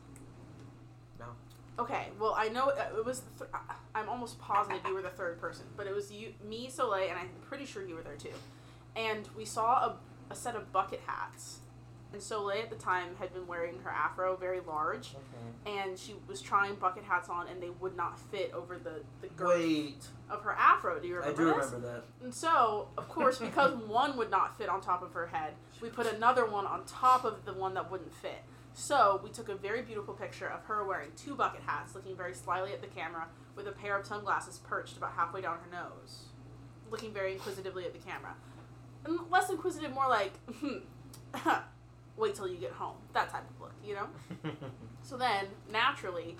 [1.78, 2.08] Okay.
[2.20, 3.22] Well, I know it it was.
[3.38, 6.70] Th- I- I'm almost positive you were the third person, but it was you, me,
[6.70, 8.32] Soleil, and I'm pretty sure you were there too.
[8.96, 9.96] And we saw a,
[10.30, 11.58] a set of bucket hats.
[12.12, 15.78] And Soleil at the time had been wearing her afro very large, mm-hmm.
[15.78, 19.28] and she was trying bucket hats on, and they would not fit over the the
[19.28, 21.00] girth Wait, of her afro.
[21.00, 21.42] Do you remember?
[21.42, 21.66] I do this?
[21.72, 22.04] remember that.
[22.22, 25.88] And so, of course, because one would not fit on top of her head, we
[25.88, 28.42] put another one on top of the one that wouldn't fit.
[28.74, 32.34] So we took a very beautiful picture of her wearing two bucket hats, looking very
[32.34, 36.24] slyly at the camera, with a pair of sunglasses perched about halfway down her nose,
[36.90, 38.34] looking very inquisitively at the camera.
[39.04, 40.78] And less inquisitive, more like, "Hmm,
[42.16, 42.96] wait till you get home.
[43.12, 44.08] That type of look, you know?
[45.04, 46.36] So then, naturally,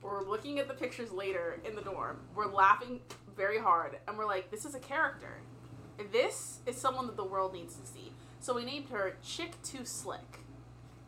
[0.00, 2.20] we're looking at the pictures later in the dorm.
[2.36, 3.00] We're laughing
[3.36, 5.40] very hard, and we're like, this is a character.
[6.12, 8.12] This is someone that the world needs to see.
[8.38, 10.38] So we named her Chick Too Slick.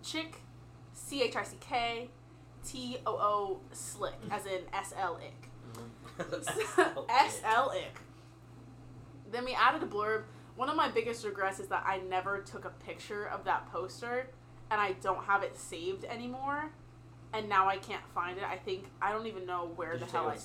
[0.03, 0.41] Chick,
[0.99, 2.09] C H I C K,
[2.67, 5.49] T O O Slick, as in S L Ick.
[7.09, 8.01] S L Ick.
[9.31, 10.23] Then we added a blurb.
[10.57, 14.29] One of my biggest regrets is that I never took a picture of that poster,
[14.71, 16.71] and I don't have it saved anymore.
[17.33, 18.45] And now I can't find it.
[18.45, 20.37] I think I don't even know where Did the hell I.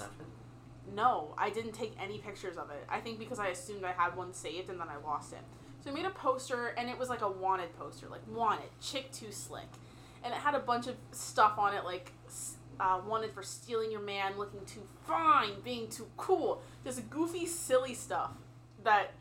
[0.94, 2.86] No, I didn't take any pictures of it.
[2.89, 5.39] I think because I assumed I had one saved and then I lost it.
[5.84, 9.12] So we made a poster and it was like a wanted poster, like wanted, chick
[9.12, 9.68] too slick.
[10.23, 12.13] And it had a bunch of stuff on it like
[12.79, 16.62] uh, wanted for stealing your man, looking too fine, being too cool.
[16.83, 18.31] Just goofy, silly stuff
[18.83, 19.12] that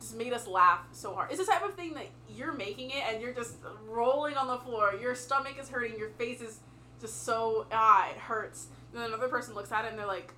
[0.00, 1.30] just made us laugh so hard.
[1.30, 3.56] It's the type of thing that you're making it and you're just
[3.88, 4.94] rolling on the floor.
[5.00, 6.60] Your stomach is hurting, your face is
[7.00, 8.66] just so, ah, it hurts.
[8.92, 10.32] And then another person looks at it and they're like,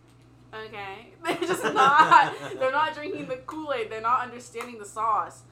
[0.53, 1.09] okay.
[1.25, 2.35] They're just not.
[2.59, 3.91] they're not drinking the Kool Aid.
[3.91, 5.43] They're not understanding the sauce.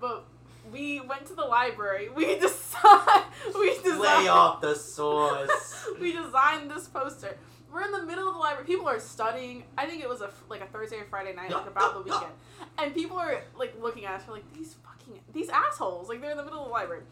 [0.00, 0.26] But
[0.72, 2.08] we went to the library.
[2.08, 3.24] We decided.
[3.58, 4.00] We designed.
[4.00, 5.88] Lay off the sauce.
[6.00, 7.36] we designed this poster.
[7.72, 8.66] We're in the middle of the library.
[8.66, 9.64] People are studying.
[9.76, 12.32] I think it was a like a Thursday or Friday night, like about the weekend,
[12.78, 14.22] and people are like looking at us.
[14.26, 16.08] We're like these fucking these assholes.
[16.08, 17.02] Like they're in the middle of the library.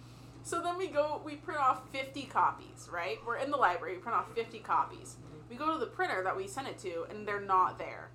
[0.44, 1.20] So then we go.
[1.24, 2.88] We print off fifty copies.
[2.92, 3.18] Right.
[3.26, 3.94] We're in the library.
[3.94, 5.16] We print off fifty copies.
[5.50, 8.10] We go to the printer that we sent it to, and they're not there.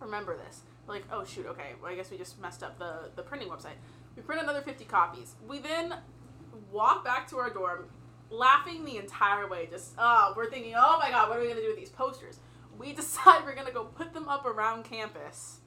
[0.00, 0.62] Remember this.
[0.86, 1.74] We're like, oh shoot, okay.
[1.80, 3.78] Well, I guess we just messed up the the printing website.
[4.16, 5.34] We print another fifty copies.
[5.46, 5.94] We then
[6.70, 7.86] walk back to our dorm,
[8.30, 9.66] laughing the entire way.
[9.70, 12.40] Just, uh, we're thinking, oh my god, what are we gonna do with these posters?
[12.78, 15.58] We decide we're gonna go put them up around campus.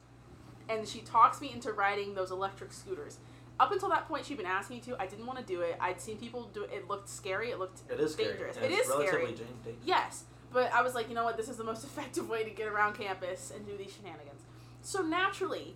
[0.67, 3.17] And she talks me into riding those electric scooters.
[3.59, 4.99] Up until that point, she'd been asking me to.
[5.01, 5.77] I didn't want to do it.
[5.79, 6.71] I'd seen people do it.
[6.73, 7.51] It looked scary.
[7.51, 8.57] It looked It is dangerous.
[8.57, 9.27] and It is scary.
[9.27, 9.49] dangerous.
[9.85, 11.37] Yes, but I was like, you know what?
[11.37, 14.41] This is the most effective way to get around campus and do these shenanigans.
[14.81, 15.75] So naturally,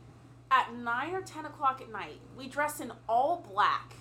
[0.51, 3.93] at nine or ten o'clock at night, we dress in all black.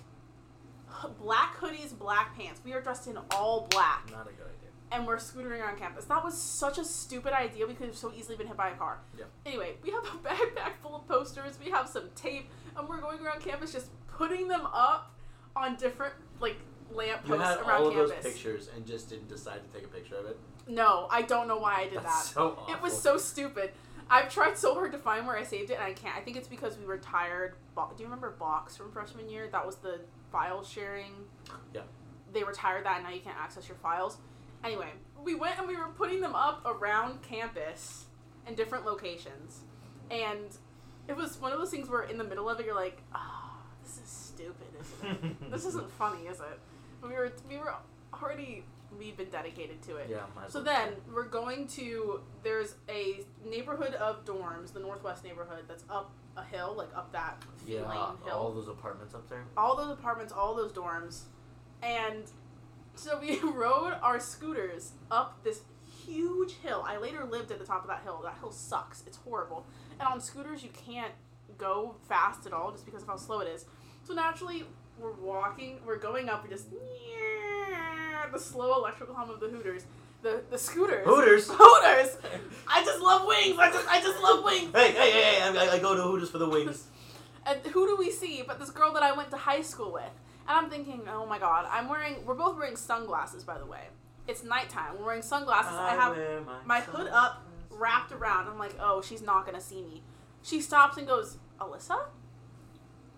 [1.21, 2.61] Black hoodies, black pants.
[2.65, 4.69] We are dressed in all black, Not a good idea.
[4.91, 6.05] and we're scootering around campus.
[6.05, 7.67] That was such a stupid idea.
[7.67, 8.99] We could have so easily been hit by a car.
[9.17, 9.25] Yeah.
[9.45, 11.57] Anyway, we have a backpack full of posters.
[11.63, 15.15] We have some tape, and we're going around campus just putting them up
[15.55, 16.57] on different like
[16.91, 18.11] lamp You posts had around all of campus.
[18.23, 20.37] those pictures and just didn't decide to take a picture of it.
[20.67, 22.33] No, I don't know why I did That's that.
[22.33, 22.73] so awful.
[22.73, 23.71] It was so stupid.
[24.09, 26.15] I've tried so hard to find where I saved it, and I can't.
[26.15, 27.55] I think it's because we were tired.
[27.75, 29.47] Bo- Do you remember Box from freshman year?
[29.51, 29.99] That was the
[30.31, 31.11] file sharing.
[31.73, 31.81] Yeah.
[32.33, 34.17] They retired that, and now you can't access your files.
[34.63, 34.89] Anyway,
[35.23, 38.05] we went and we were putting them up around campus
[38.47, 39.61] in different locations,
[40.11, 40.57] and
[41.07, 43.57] it was one of those things where in the middle of it, you're like, "Oh,
[43.83, 45.51] this is stupid, isn't it?
[45.51, 46.59] this isn't funny, is it?"
[46.99, 47.73] But we were we were
[48.13, 48.63] already
[48.97, 50.07] we've been dedicated to it.
[50.09, 50.21] Yeah.
[50.47, 50.63] So well.
[50.65, 56.43] then we're going to there's a neighborhood of dorms, the northwest neighborhood that's up a
[56.43, 58.33] hill, like up that Yeah, lane hill.
[58.33, 59.43] all those apartments up there.
[59.57, 61.23] All those apartments, all those dorms,
[61.83, 62.23] and
[62.95, 65.61] so we rode our scooters up this
[66.05, 66.83] huge hill.
[66.87, 68.21] I later lived at the top of that hill.
[68.23, 69.03] That hill sucks.
[69.05, 69.65] It's horrible.
[69.99, 71.13] And on scooters, you can't
[71.57, 73.65] go fast at all just because of how slow it is.
[74.03, 74.63] So naturally,
[74.97, 76.67] we're walking, we're going up, we just
[78.31, 79.83] the slow electrical hum of the Hooters,
[80.21, 81.05] the the scooters.
[81.05, 81.47] Hooters.
[81.51, 82.17] Hooters.
[82.67, 83.57] I just love wings.
[83.59, 84.71] I just I just love wings.
[84.73, 85.21] Hey, hey, hey!
[85.39, 86.85] hey, I, I go to Hooters for the wings.
[87.45, 90.11] And who do we see but this girl that I went to high school with?
[90.47, 92.17] And I'm thinking, oh my god, I'm wearing.
[92.25, 93.87] We're both wearing sunglasses, by the way.
[94.27, 94.99] It's nighttime.
[94.99, 95.73] We're wearing sunglasses.
[95.73, 98.47] I have wear my hood up, wrapped around.
[98.47, 100.03] I'm like, oh, she's not gonna see me.
[100.43, 101.97] She stops and goes, Alyssa.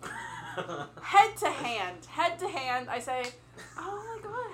[1.02, 2.88] Head to hand, head to hand.
[2.90, 3.24] I say,
[3.78, 4.51] oh my god,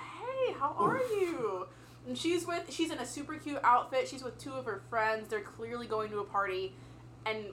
[0.59, 1.67] how are you?
[2.07, 2.71] And she's with.
[2.71, 4.07] She's in a super cute outfit.
[4.07, 5.29] She's with two of her friends.
[5.29, 6.73] They're clearly going to a party,
[7.25, 7.45] and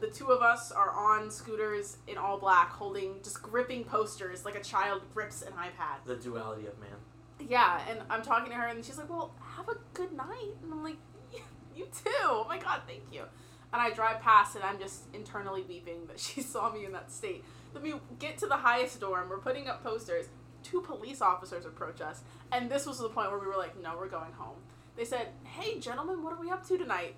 [0.00, 4.54] the two of us are on scooters in all black, holding just gripping posters like
[4.54, 6.04] a child grips an iPad.
[6.06, 6.90] the duality of man.
[7.40, 10.72] Yeah, and I'm talking to her, and she's like, "Well, have a good night." And
[10.72, 10.96] I'm like,
[11.76, 13.22] "You too." Oh my god, thank you.
[13.72, 17.10] And I drive past, and I'm just internally weeping that she saw me in that
[17.10, 17.44] state.
[17.74, 19.28] Then we get to the highest dorm.
[19.28, 20.26] We're putting up posters.
[20.62, 23.96] Two police officers approach us, and this was the point where we were like, "No,
[23.96, 24.56] we're going home."
[24.96, 27.14] They said, "Hey, gentlemen, what are we up to tonight?"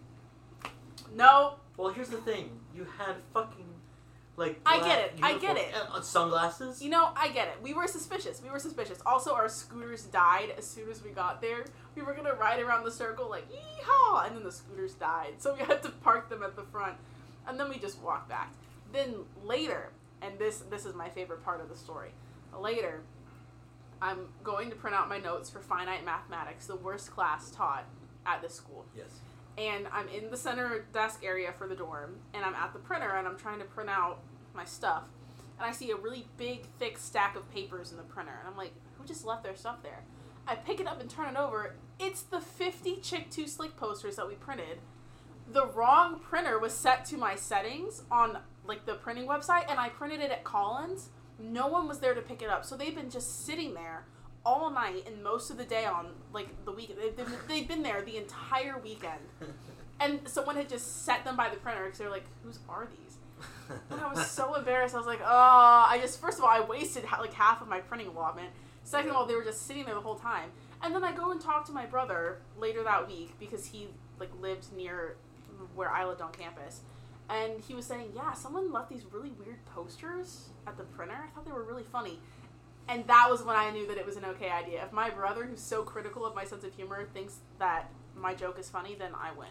[1.14, 2.60] No, Well, here's the thing.
[2.74, 3.64] You had fucking
[4.36, 4.60] like.
[4.64, 5.74] I get it, I get it.
[5.74, 6.80] uh, sunglasses.
[6.82, 7.54] You know, I get it.
[7.62, 8.40] We were suspicious.
[8.42, 8.98] We were suspicious.
[9.04, 11.64] Also, our scooters died as soon as we got there.
[11.96, 15.54] We were gonna ride around the circle like yeehaw, and then the scooters died, so
[15.54, 16.96] we had to park them at the front,
[17.48, 18.52] and then we just walked back.
[18.92, 19.90] Then later,
[20.22, 22.10] and this this is my favorite part of the story.
[22.56, 23.00] Later,
[24.02, 27.84] I'm going to print out my notes for finite mathematics, the worst class taught
[28.26, 28.86] at this school.
[28.96, 29.20] Yes.
[29.58, 33.10] And I'm in the center desk area for the dorm, and I'm at the printer,
[33.10, 34.20] and I'm trying to print out
[34.54, 35.04] my stuff.
[35.58, 38.56] And I see a really big, thick stack of papers in the printer, and I'm
[38.56, 40.04] like, who just left their stuff there?
[40.46, 41.76] I pick it up and turn it over.
[41.98, 44.78] It's the 50 Chick 2 Slick posters that we printed.
[45.52, 49.90] The wrong printer was set to my settings on like the printing website, and I
[49.90, 51.10] printed it at Collins.
[51.40, 54.04] No one was there to pick it up, so they've been just sitting there
[54.44, 56.96] all night and most of the day on like the week.
[57.00, 59.20] They've been, they've been there the entire weekend,
[60.00, 63.16] and someone had just set them by the printer because they're like, "Whose are these?"
[63.90, 64.94] And I was so embarrassed.
[64.94, 67.80] I was like, "Oh!" I just first of all, I wasted like half of my
[67.80, 68.50] printing allotment.
[68.84, 70.50] Second of all, they were just sitting there the whole time.
[70.82, 73.88] And then I go and talk to my brother later that week because he
[74.18, 75.16] like lived near
[75.74, 76.80] where I lived on campus.
[77.30, 81.16] And he was saying, "Yeah, someone left these really weird posters at the printer.
[81.24, 82.20] I thought they were really funny."
[82.88, 84.82] And that was when I knew that it was an okay idea.
[84.84, 88.58] If my brother, who's so critical of my sense of humor, thinks that my joke
[88.58, 89.48] is funny, then I win.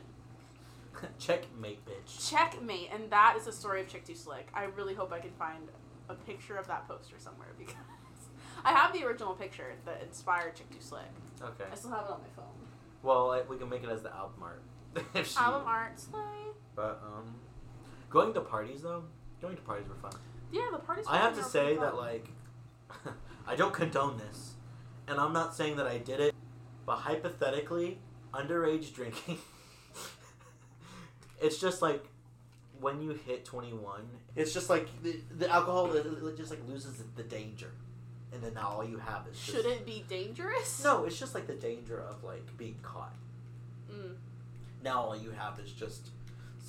[1.20, 2.30] Checkmate, bitch.
[2.30, 4.48] Checkmate, and that is the story of Chick Too Slick.
[4.54, 5.70] I really hope I can find
[6.10, 7.76] a picture of that poster somewhere because
[8.66, 11.04] I have the original picture that inspired Chick Too Slick.
[11.42, 11.66] Okay.
[11.72, 12.46] I still have it on my phone.
[13.04, 14.62] Well, we can make it as the album art.
[15.38, 16.20] Album art, slay.
[16.76, 17.36] But um,
[18.10, 19.04] going to parties though,
[19.42, 20.20] going to parties were fun.
[20.52, 21.06] Yeah, the parties.
[21.08, 22.28] I have to say that like,
[23.48, 24.54] I don't condone this,
[25.08, 26.36] and I'm not saying that I did it,
[26.86, 28.00] but hypothetically,
[28.34, 29.38] underage drinking.
[31.42, 32.04] it's just like
[32.80, 37.04] when you hit 21, it's just like the, the alcohol it, it just like loses
[37.16, 37.72] the danger,
[38.34, 40.84] and then now all you have is just, should it be dangerous?
[40.84, 43.14] No, it's just like the danger of like being caught.
[43.92, 44.16] Mm.
[44.84, 46.10] Now all you have is just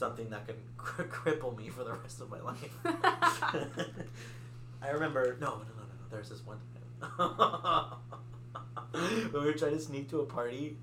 [0.00, 2.70] something that can cr- cripple me for the rest of my life.
[4.82, 6.08] I remember no, no, no, no, no.
[6.10, 6.58] There's this one
[7.00, 7.92] time
[9.30, 10.76] when we were trying to sneak to a party,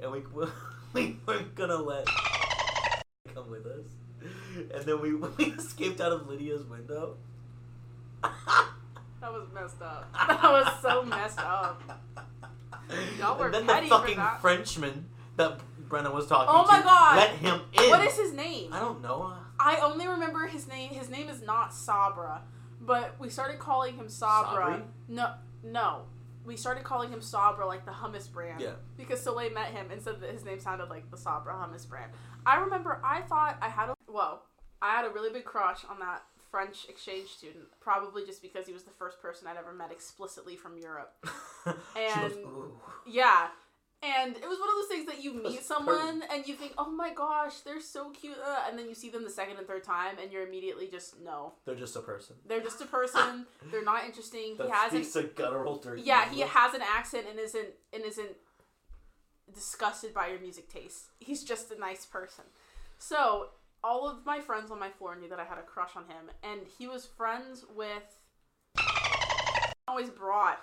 [0.00, 0.22] and we
[0.94, 2.06] we weren't gonna let
[3.34, 3.84] come with us,
[4.74, 7.16] and then we we escaped out of Lydia's window.
[8.22, 10.10] That was messed up.
[10.12, 11.82] That was so messed up.
[13.18, 14.40] Y'all were and then petty the for fucking that.
[14.40, 15.06] Frenchman
[15.36, 15.60] that
[15.94, 17.16] Brenna was talking Oh to my God.
[17.16, 17.90] let him in.
[17.90, 18.72] What is his name?
[18.72, 19.32] I don't know.
[19.58, 20.90] I only remember his name.
[20.90, 22.42] His name is not Sabra,
[22.80, 24.64] but we started calling him Sabra.
[24.66, 24.82] Sabri?
[25.08, 26.02] No, no,
[26.44, 28.60] we started calling him Sabra like the hummus brand.
[28.60, 28.72] Yeah.
[28.96, 32.10] Because Soleil met him and said that his name sounded like the Sabra hummus brand.
[32.44, 34.42] I remember I thought I had a well,
[34.82, 38.72] I had a really big crush on that French exchange student, probably just because he
[38.72, 41.14] was the first person I'd ever met explicitly from Europe.
[41.96, 42.72] And- "Ooh."
[43.06, 43.48] Yeah.
[44.04, 46.90] And it was one of those things that you meet someone and you think, oh
[46.90, 48.36] my gosh, they're so cute.
[48.36, 51.20] Uh, and then you see them the second and third time and you're immediately just,
[51.22, 51.54] no.
[51.64, 52.36] They're just a person.
[52.46, 53.46] They're just a person.
[53.70, 54.56] they're not interesting.
[54.58, 55.06] That he hasn't.
[55.06, 56.02] speaks a guttural dirty.
[56.02, 58.36] Yeah, he has an accent and isn't and isn't
[59.54, 61.06] disgusted by your music taste.
[61.18, 62.44] He's just a nice person.
[62.98, 63.48] So
[63.82, 66.30] all of my friends on my floor knew that I had a crush on him,
[66.42, 68.18] and he was friends with.
[69.86, 70.60] Always brought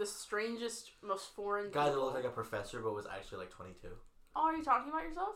[0.00, 3.88] the strangest, most foreign guy that looked like a professor but was actually like 22.
[4.34, 5.34] Oh, are you talking about yourself?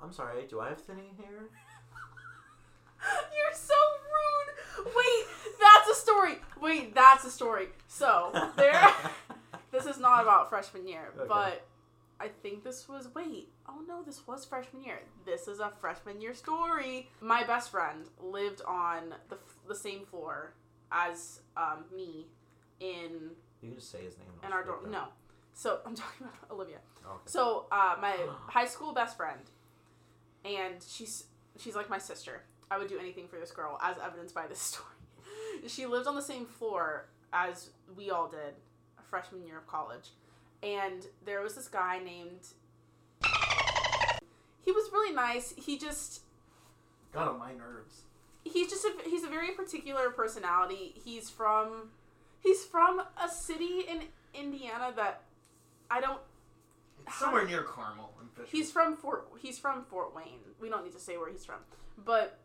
[0.00, 0.46] I'm sorry.
[0.48, 1.26] Do I have thinning hair?
[3.36, 3.74] You're so
[4.84, 4.94] rude.
[4.96, 5.26] Wait,
[5.60, 6.36] that's a story.
[6.60, 7.70] Wait, that's a story.
[7.88, 8.80] So there.
[9.72, 11.26] this is not about freshman year, Okay.
[11.28, 11.66] but
[12.20, 13.08] I think this was.
[13.12, 15.00] Wait, oh no, this was freshman year.
[15.26, 17.10] This is a freshman year story.
[17.20, 20.54] My best friend lived on the the same floor
[20.92, 22.26] as um, me
[22.80, 23.30] in
[23.62, 24.26] You can just say his name.
[24.42, 24.90] and in our dorm.
[24.90, 25.04] No,
[25.54, 26.78] so I'm talking about Olivia.
[27.06, 27.22] Oh, okay.
[27.26, 28.14] So uh, my
[28.48, 29.40] high school best friend,
[30.44, 31.24] and she's
[31.58, 32.42] she's like my sister.
[32.70, 34.86] I would do anything for this girl, as evidenced by this story.
[35.66, 38.54] she lived on the same floor as we all did,
[38.98, 40.10] a freshman year of college,
[40.62, 42.46] and there was this guy named.
[44.62, 45.54] He was really nice.
[45.56, 46.20] He just
[47.12, 48.02] Got on my nerves.
[48.44, 50.92] he's just a he's a very particular personality.
[51.02, 51.90] He's from
[52.42, 54.02] he's from a city in
[54.34, 55.22] Indiana that
[55.90, 56.20] I don't
[57.06, 58.48] It's somewhere near Carmel Fisher.
[58.50, 59.28] He's from Fort.
[59.40, 60.40] He's from Fort Wayne.
[60.60, 61.58] We don't need to say where he's from,
[62.04, 62.38] but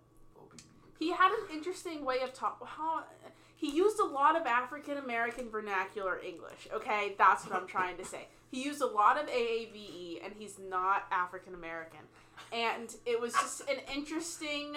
[0.99, 2.65] he had an interesting way of talk.
[2.65, 3.03] How
[3.55, 6.67] he used a lot of African American vernacular English.
[6.73, 8.27] Okay, that's what I'm trying to say.
[8.51, 11.99] He used a lot of AAVE, and he's not African American.
[12.51, 14.75] And it was just an interesting,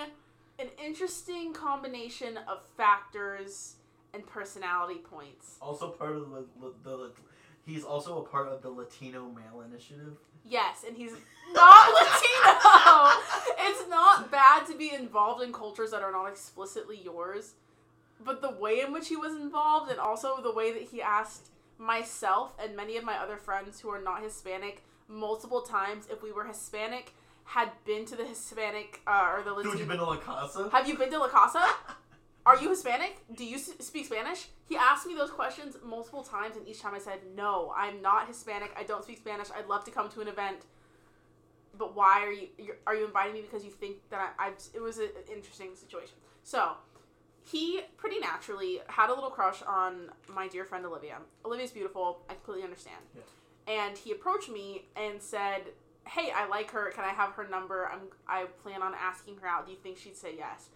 [0.58, 3.76] an interesting combination of factors
[4.14, 5.56] and personality points.
[5.61, 7.11] also part of the, the, the.
[7.64, 10.16] He's also a part of the Latino Male Initiative.
[10.44, 11.12] Yes, and he's
[11.52, 13.22] not Latino.
[13.59, 17.54] it's not bad to be involved in cultures that are not explicitly yours,
[18.24, 21.48] but the way in which he was involved and also the way that he asked
[21.76, 26.32] myself and many of my other friends who are not Hispanic multiple times if we
[26.32, 27.12] were Hispanic,
[27.44, 29.74] had been to the Hispanic uh, or the Dude, Latino.
[29.82, 30.68] you been to La Casa?
[30.72, 31.62] Have you been to La Casa?
[32.49, 33.18] Are you Hispanic?
[33.36, 34.49] Do you speak Spanish?
[34.66, 38.26] He asked me those questions multiple times, and each time I said, No, I'm not
[38.26, 38.70] Hispanic.
[38.74, 39.49] I don't speak Spanish.
[39.55, 40.61] I'd love to come to an event.
[41.76, 42.49] But why are you
[42.86, 46.14] are you inviting me because you think that I, I it was an interesting situation.
[46.42, 46.72] So
[47.44, 51.18] he pretty naturally had a little crush on my dear friend Olivia.
[51.44, 52.22] Olivia's beautiful.
[52.30, 53.03] I completely understand.
[53.14, 53.82] Yeah.
[53.84, 55.64] And he approached me and said,
[56.07, 56.90] "Hey, I like her.
[56.92, 57.90] Can I have her number?
[57.92, 59.66] I'm I plan on asking her out.
[59.66, 60.70] Do you think she'd say yes?"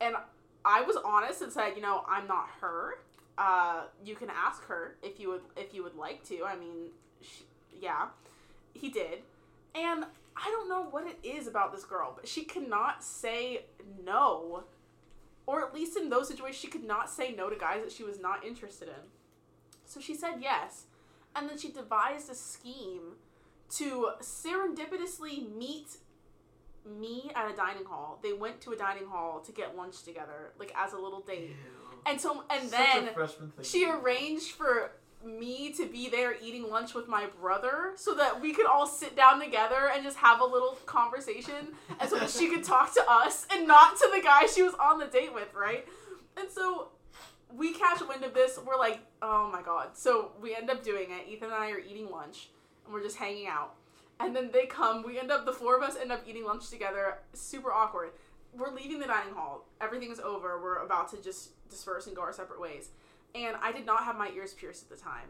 [0.00, 0.16] And
[0.64, 2.98] I was honest and said, "You know, I'm not her.
[3.38, 6.44] Uh, you can ask her if you would if you would like to.
[6.44, 6.90] I mean,
[7.20, 7.44] she,
[7.80, 8.08] yeah."
[8.72, 9.22] He did.
[9.74, 10.04] And
[10.36, 13.64] I don't know what it is about this girl, but she cannot say
[14.04, 14.64] no.
[15.46, 18.04] Or at least in those situations, she could not say no to guys that she
[18.04, 19.10] was not interested in.
[19.84, 20.84] So she said yes.
[21.34, 23.16] And then she devised a scheme
[23.70, 25.96] to serendipitously meet
[26.84, 28.18] me at a dining hall.
[28.22, 31.56] They went to a dining hall to get lunch together, like as a little date.
[32.06, 33.64] And so, and Such then a freshman thing.
[33.64, 34.92] she arranged for
[35.24, 39.14] me to be there eating lunch with my brother so that we could all sit
[39.14, 43.04] down together and just have a little conversation and so that she could talk to
[43.06, 45.86] us and not to the guy she was on the date with, right?
[46.38, 46.88] And so
[47.54, 48.58] we catch wind of this.
[48.64, 49.88] We're like, oh my god.
[49.92, 51.30] So we end up doing it.
[51.30, 52.48] Ethan and I are eating lunch
[52.86, 53.74] and we're just hanging out.
[54.20, 55.02] And then they come.
[55.02, 57.18] We end up, the four of us end up eating lunch together.
[57.32, 58.10] Super awkward.
[58.52, 59.66] We're leaving the dining hall.
[59.80, 60.60] Everything's over.
[60.62, 62.90] We're about to just disperse and go our separate ways.
[63.34, 65.28] And I did not have my ears pierced at the time.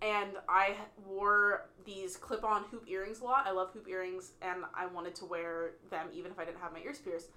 [0.00, 0.74] And I
[1.06, 3.46] wore these clip on hoop earrings a lot.
[3.46, 6.72] I love hoop earrings and I wanted to wear them even if I didn't have
[6.72, 7.28] my ears pierced.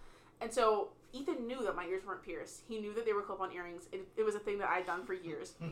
[0.42, 2.62] And so Ethan knew that my ears weren't pierced.
[2.68, 3.84] He knew that they were clip on earrings.
[3.92, 5.54] It, it was a thing that I'd done for years.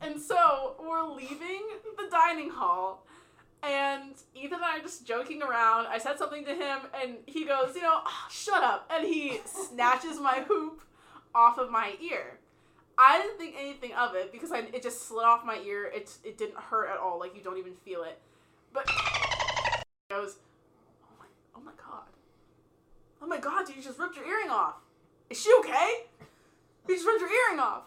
[0.00, 1.62] And so we're leaving
[1.96, 3.06] the dining hall,
[3.66, 5.86] and Ethan and I are just joking around.
[5.86, 8.90] I said something to him, and he goes, You know, "Ah, shut up.
[8.94, 10.82] And he snatches my hoop
[11.34, 12.38] off of my ear.
[12.96, 15.90] I didn't think anything of it because I, it just slid off my ear.
[15.92, 17.18] It, it didn't hurt at all.
[17.18, 18.20] Like, you don't even feel it.
[18.72, 20.36] But he goes,
[21.02, 22.06] Oh my, oh my god.
[23.20, 24.76] Oh my god, dude, you just ripped your earring off.
[25.30, 26.04] Is she okay?
[26.86, 27.84] You just ripped your earring off.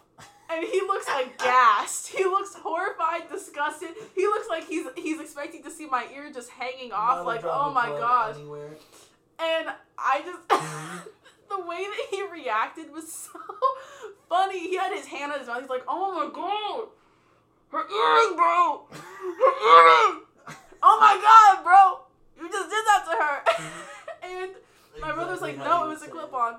[0.50, 2.08] And he looks aghast.
[2.08, 3.90] He looks horrified, disgusted.
[4.14, 7.18] He looks like he's he's expecting to see my ear just hanging off.
[7.18, 8.36] Not like, oh my gosh.
[8.36, 8.70] Anywhere.
[9.38, 9.68] And
[9.98, 10.48] I just
[11.48, 13.40] the way that he reacted was so
[14.28, 14.60] funny.
[14.60, 15.60] He had his hand on his mouth.
[15.60, 16.88] He's like, "Oh my god,
[17.70, 20.22] her earring, bro, her earring!
[20.82, 23.70] Oh my god, bro, you just did that to her."
[24.22, 24.50] and
[25.00, 26.56] my brother's like, "No, it was a clip on."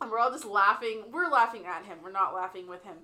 [0.00, 1.04] And we're all just laughing.
[1.10, 1.98] We're laughing at him.
[2.02, 2.96] We're not laughing with him.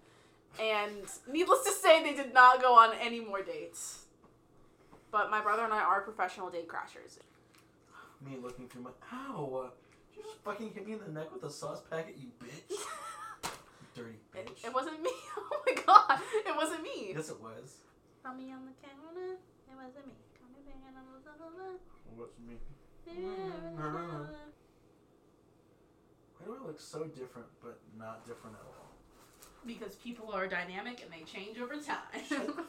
[0.60, 0.92] And
[1.30, 4.04] needless to say, they did not go on any more dates.
[5.10, 7.18] But my brother and I are professional date crashers.
[8.24, 8.90] Me looking through my.
[9.12, 9.64] Ow!
[9.66, 9.70] Uh,
[10.14, 12.76] you just fucking hit me in the neck with a sauce packet, you bitch?
[13.94, 14.64] Dirty It, bitch.
[14.64, 15.10] it wasn't me.
[15.36, 16.20] Oh my god.
[16.46, 17.12] It wasn't me.
[17.14, 17.76] Yes, it was.
[18.22, 19.36] Saw me on the counter.
[19.68, 20.14] It wasn't me.
[20.40, 21.78] Got me banging on the sofa.
[22.16, 22.56] What's me?
[26.42, 26.48] Yeah.
[26.48, 28.90] Why do I look so different, but not different at all?
[29.66, 32.54] Because people are dynamic and they change over time.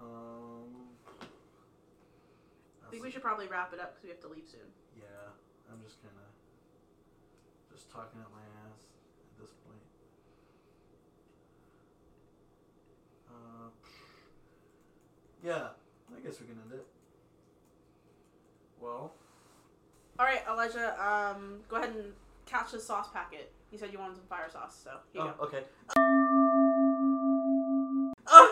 [0.00, 0.90] Um.
[2.84, 4.66] I think we should probably wrap it up because we have to leave soon.
[4.98, 5.30] Yeah,
[5.70, 8.82] I'm just kind of just talking at my ass
[9.30, 9.86] at this point.
[13.30, 13.70] Uh,
[15.44, 15.68] yeah,
[16.14, 16.86] I guess we can end it.
[18.80, 19.14] Well,
[20.18, 20.94] all right, Elijah.
[21.02, 22.12] Um, go ahead and
[22.46, 23.50] catch the sauce packet.
[23.70, 25.44] You said you wanted some fire sauce, so here you oh, go.
[25.44, 25.64] okay.
[28.26, 28.48] Uh,